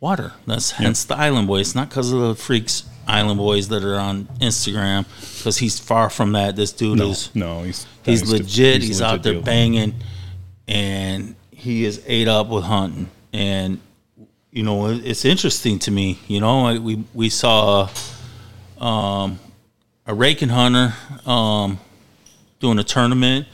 [0.00, 0.32] water.
[0.46, 1.74] That's hence the Island Boys.
[1.74, 5.06] Not because of the freaks Island Boys that are on Instagram,
[5.38, 6.56] because he's far from that.
[6.56, 8.82] This dude no is no he's he's, he's legit.
[8.82, 9.42] He's, a out there deal.
[9.42, 9.94] banging,
[10.66, 13.10] and he is ate up with hunting.
[13.32, 13.80] And
[14.52, 16.18] you know, it's interesting to me.
[16.28, 17.88] You know, we we saw
[18.78, 19.38] um,
[20.06, 20.94] a raking hunter
[21.26, 21.78] um,
[22.60, 23.46] doing a tournament.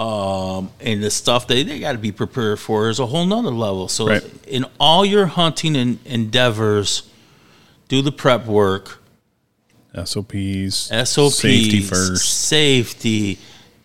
[0.00, 3.50] Um, and the stuff they, they got to be prepared for is a whole nother
[3.50, 3.86] level.
[3.88, 4.24] So, Right.
[4.46, 7.02] in all your hunting en- endeavors,
[7.88, 9.02] do the prep work,
[9.94, 12.24] SOPs, SOPs, safety first.
[12.48, 13.38] safety,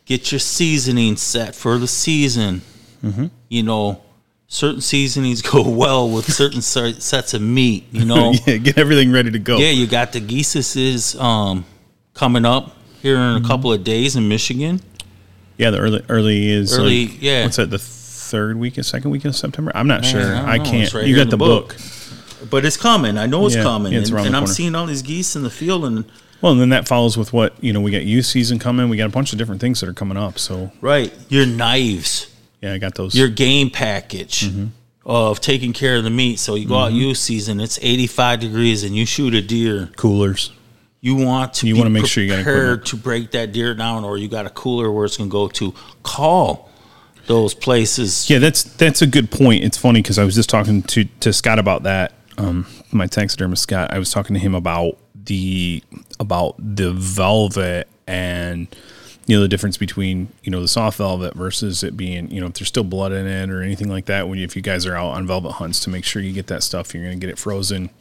[0.06, 2.62] get your seasoning set for the season.
[3.04, 3.26] Mm-hmm.
[3.50, 4.02] You know,
[4.48, 7.86] certain seasonings go well with certain sets of meat.
[7.92, 9.58] You know, yeah, get everything ready to go.
[9.58, 11.66] yeah, you got the geeses um,
[12.14, 13.46] coming up here in Mm-hmm.
[13.46, 14.80] a couple of days in Michigan.
[15.58, 17.44] Yeah, the early early is Early, like- yeah.
[17.44, 17.70] What's that?
[17.70, 19.72] The third week, of second week of September?
[19.76, 20.36] I'm not sure.
[20.36, 20.94] I I, can't.
[20.94, 21.70] Right you got the the book.
[21.70, 22.50] book.
[22.50, 23.18] But it's coming.
[23.18, 23.94] I know it's Yeah, coming.
[23.94, 26.06] yeah, it's and and I'm seeing all these geese in the field, and
[26.42, 27.82] Well, and then that follows with what you know.
[27.82, 28.90] We got youth season coming.
[28.90, 30.38] We got a bunch of different things that are coming up.
[30.38, 32.28] So right, your knives.
[32.62, 33.16] yeah, I got those.
[33.16, 34.66] your game package Mm-hmm.
[35.06, 36.40] of taking care of the meat.
[36.40, 39.90] So you go out youth season, it's 85 degrees, and you shoot a deer.
[39.96, 40.52] coolers.
[41.06, 43.76] You want to You be wanna make sure you got prepared to break that deer
[43.76, 45.72] down, or you got a cooler where it's going to go to.
[46.02, 46.68] Call
[47.28, 48.28] those places.
[48.28, 49.64] Yeah, that's that's a good point.
[49.64, 52.14] It's funny because I was just talking to to Scott about that.
[52.40, 53.94] Um, my taxidermist Scott.
[53.94, 55.84] I was talking to him about the
[56.20, 58.68] about the velvet and
[59.28, 62.48] you know the difference between you know the soft velvet versus it being you know
[62.48, 64.28] if there's still blood in it or anything like that.
[64.28, 66.48] When you, if you guys are out on velvet hunts, to make sure you get
[66.48, 67.92] that stuff, you're going to get it frozen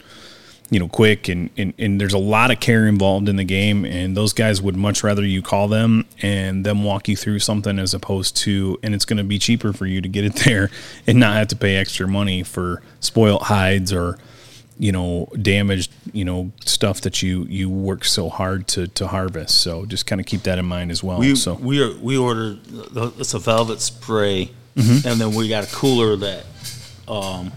[0.70, 3.84] you know, quick and, and, and there's a lot of care involved in the game
[3.84, 7.78] and those guys would much rather you call them and them walk you through something
[7.78, 10.70] as opposed to and it's going to be cheaper for you to get it there
[11.06, 14.18] and not have to pay extra money for spoiled hides or
[14.76, 19.60] you know damaged you know stuff that you you work so hard to to harvest
[19.60, 22.16] so just kind of keep that in mind as well We so we are we
[22.16, 22.58] ordered
[23.20, 25.06] it's a velvet spray, Mm-hmm.
[25.06, 26.44] and then we got a cooler that
[27.06, 27.52] um,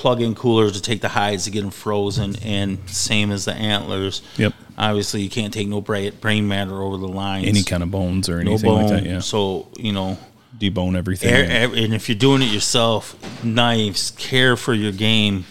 [0.00, 4.22] plug-in coolers to take the hides to get them frozen, and same as the antlers.
[4.38, 4.54] Yep.
[4.78, 7.46] Obviously, you can't take no brain, matter over the lines.
[7.46, 8.82] any kind of bones or no anything bone.
[8.82, 10.16] like that yeah So you know,
[10.58, 15.44] debone everything air, and if you're doing it yourself, knives, care for your game.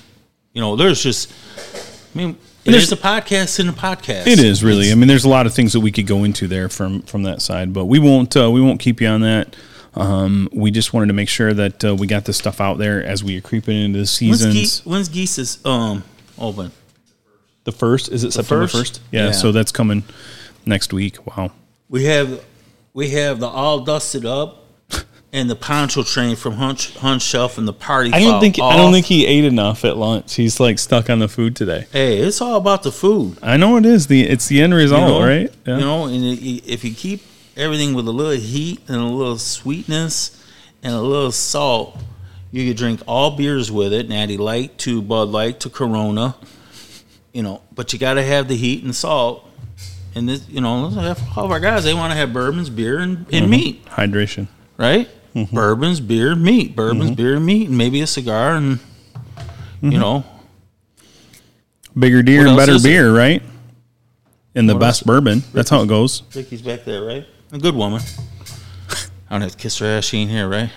[0.54, 1.32] You know, there's just.
[2.14, 2.30] I mean,
[2.66, 4.26] it There's- a podcast in a podcast.
[4.28, 4.92] It is really.
[4.92, 7.24] I mean, there's a lot of things that we could go into there from from
[7.24, 8.36] that side, but we won't.
[8.36, 9.56] Uh, we won't keep you on that.
[9.96, 13.04] Um, we just wanted to make sure that uh, we got this stuff out there
[13.04, 14.86] as we are creeping into the When's, seasons.
[14.86, 16.04] when's geese um
[16.38, 16.72] open?
[17.64, 19.02] the first is it September first?
[19.12, 19.32] Yeah, Yeah.
[19.32, 20.04] So that's coming
[20.66, 21.26] next week.
[21.26, 21.52] Wow.
[21.90, 22.44] We have
[22.94, 24.66] we have the all dusted up
[25.34, 28.12] and the poncho train from Hunch Hunch Shelf and the party.
[28.14, 30.36] I don't think I don't think he ate enough at lunch.
[30.36, 31.86] He's like stuck on the food today.
[31.92, 33.38] Hey, it's all about the food.
[33.42, 35.28] I know it is the it's the end you result, know?
[35.28, 35.54] right?
[35.66, 35.78] Yeah.
[35.78, 37.22] You know, and if you keep
[37.60, 40.36] everything with a little heat and a little sweetness
[40.82, 41.98] and a little salt,
[42.52, 46.36] you could drink all beers with it, Natty Light to Bud Light to Corona.
[47.34, 49.46] You know, but you got to have the heat and salt.
[50.16, 50.70] And this, you know,
[51.38, 53.50] all of our guys they want to have bourbons, beer, and, and Mm-hmm.
[53.50, 53.86] meat.
[53.86, 54.48] Hydration.
[54.78, 55.08] right?
[55.36, 55.56] Mm-hmm.
[55.56, 56.76] Bourbons, beer, meat.
[56.76, 58.80] Bourbons, beer, meat, and maybe a cigar, and
[59.82, 59.92] Mm-hmm.
[59.92, 60.24] you know,
[61.98, 63.42] Bigger deer and better beer, right?
[64.56, 65.08] And the What best else?
[65.08, 65.44] bourbon.
[65.54, 66.24] That's how it goes.
[66.36, 67.26] Ricky's back there, right?
[67.52, 68.02] A good woman.
[69.30, 70.06] I don't have to kiss her ass.
[70.06, 70.70] She ain't here, right?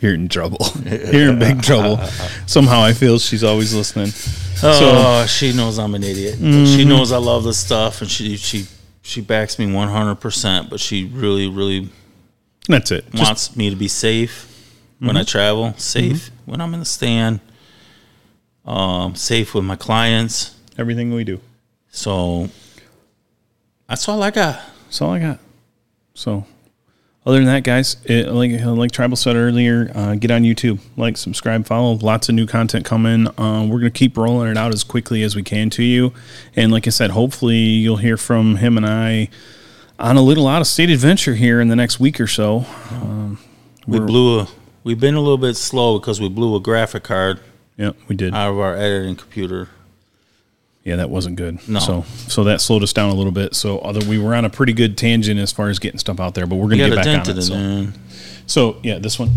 [0.00, 0.58] You're in trouble.
[0.84, 1.98] You're in big trouble.
[2.46, 4.10] Somehow I feel she's always listening.
[4.62, 6.34] Oh, she knows I'm an idiot.
[6.36, 6.64] Mm-hmm.
[6.76, 8.66] She knows I love this stuff, and she she
[9.02, 10.16] she backs me 100.
[10.16, 11.88] percent But she really, really
[12.68, 13.04] That's it.
[13.04, 13.22] Just Mm-hmm.
[13.24, 14.46] wants me to be safe
[14.98, 17.40] when I travel, safe when I'm in the stand,
[18.64, 20.56] um, safe with my clients.
[20.78, 21.40] everything we do.
[21.90, 22.48] So
[23.88, 24.60] that's all I got.
[24.90, 25.38] That's all I got.
[26.14, 26.44] So,
[27.24, 31.16] other than that, guys, it, like like Tribal said earlier, uh, get on YouTube, like,
[31.16, 31.92] subscribe, follow.
[31.92, 33.28] Lots of new content coming.
[33.38, 36.12] Uh, we're gonna keep rolling it out as quickly as we can to you.
[36.56, 39.28] And like I said, hopefully you'll hear from him and I
[40.00, 42.66] on a little out of state adventure here in the next week or so.
[43.86, 44.48] We blew a.
[44.82, 47.38] We've been a little bit slow because we blew a graphic card
[47.76, 48.34] Yeah, we did.
[48.34, 49.68] out of our editing computer.
[50.82, 51.66] Yeah, that wasn't good.
[51.68, 51.78] No.
[51.78, 53.54] So so that slowed us down a little bit.
[53.54, 56.34] So although we were on a pretty good tangent as far as getting stuff out
[56.34, 57.42] there, but we're gonna get back on it.
[57.42, 57.86] So.
[58.46, 59.30] so yeah, this one.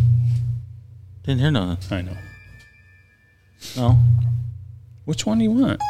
[1.23, 1.97] Didn't hear nothing.
[1.97, 2.17] I know.
[3.77, 3.97] No,
[5.05, 5.81] Which one do you want?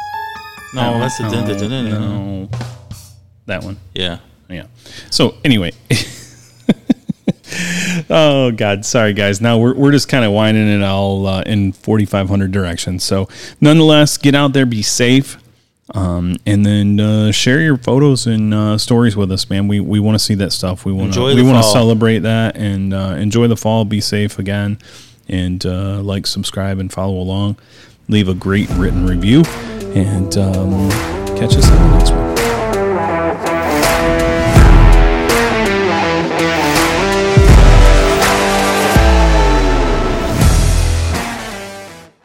[0.74, 1.48] no, that's the dent.
[1.48, 1.90] no, dent, dent.
[1.90, 2.48] no.
[3.46, 3.78] That one.
[3.94, 4.18] Yeah.
[4.48, 4.66] Yeah.
[5.10, 5.72] So anyway.
[8.10, 9.40] oh God, sorry guys.
[9.40, 13.04] Now we're we're just kind of winding it all uh, in 4,500 directions.
[13.04, 13.28] So
[13.60, 15.38] nonetheless, get out there, be safe,
[15.92, 19.68] um, and then uh, share your photos and uh, stories with us, man.
[19.68, 20.84] We we want to see that stuff.
[20.84, 23.84] We want to we want to celebrate that and uh, enjoy the fall.
[23.84, 24.78] Be safe again,
[25.28, 27.58] and uh, like, subscribe, and follow along.
[28.08, 29.42] Leave a great written review,
[29.94, 30.90] and um,
[31.36, 32.33] catch us in the next one.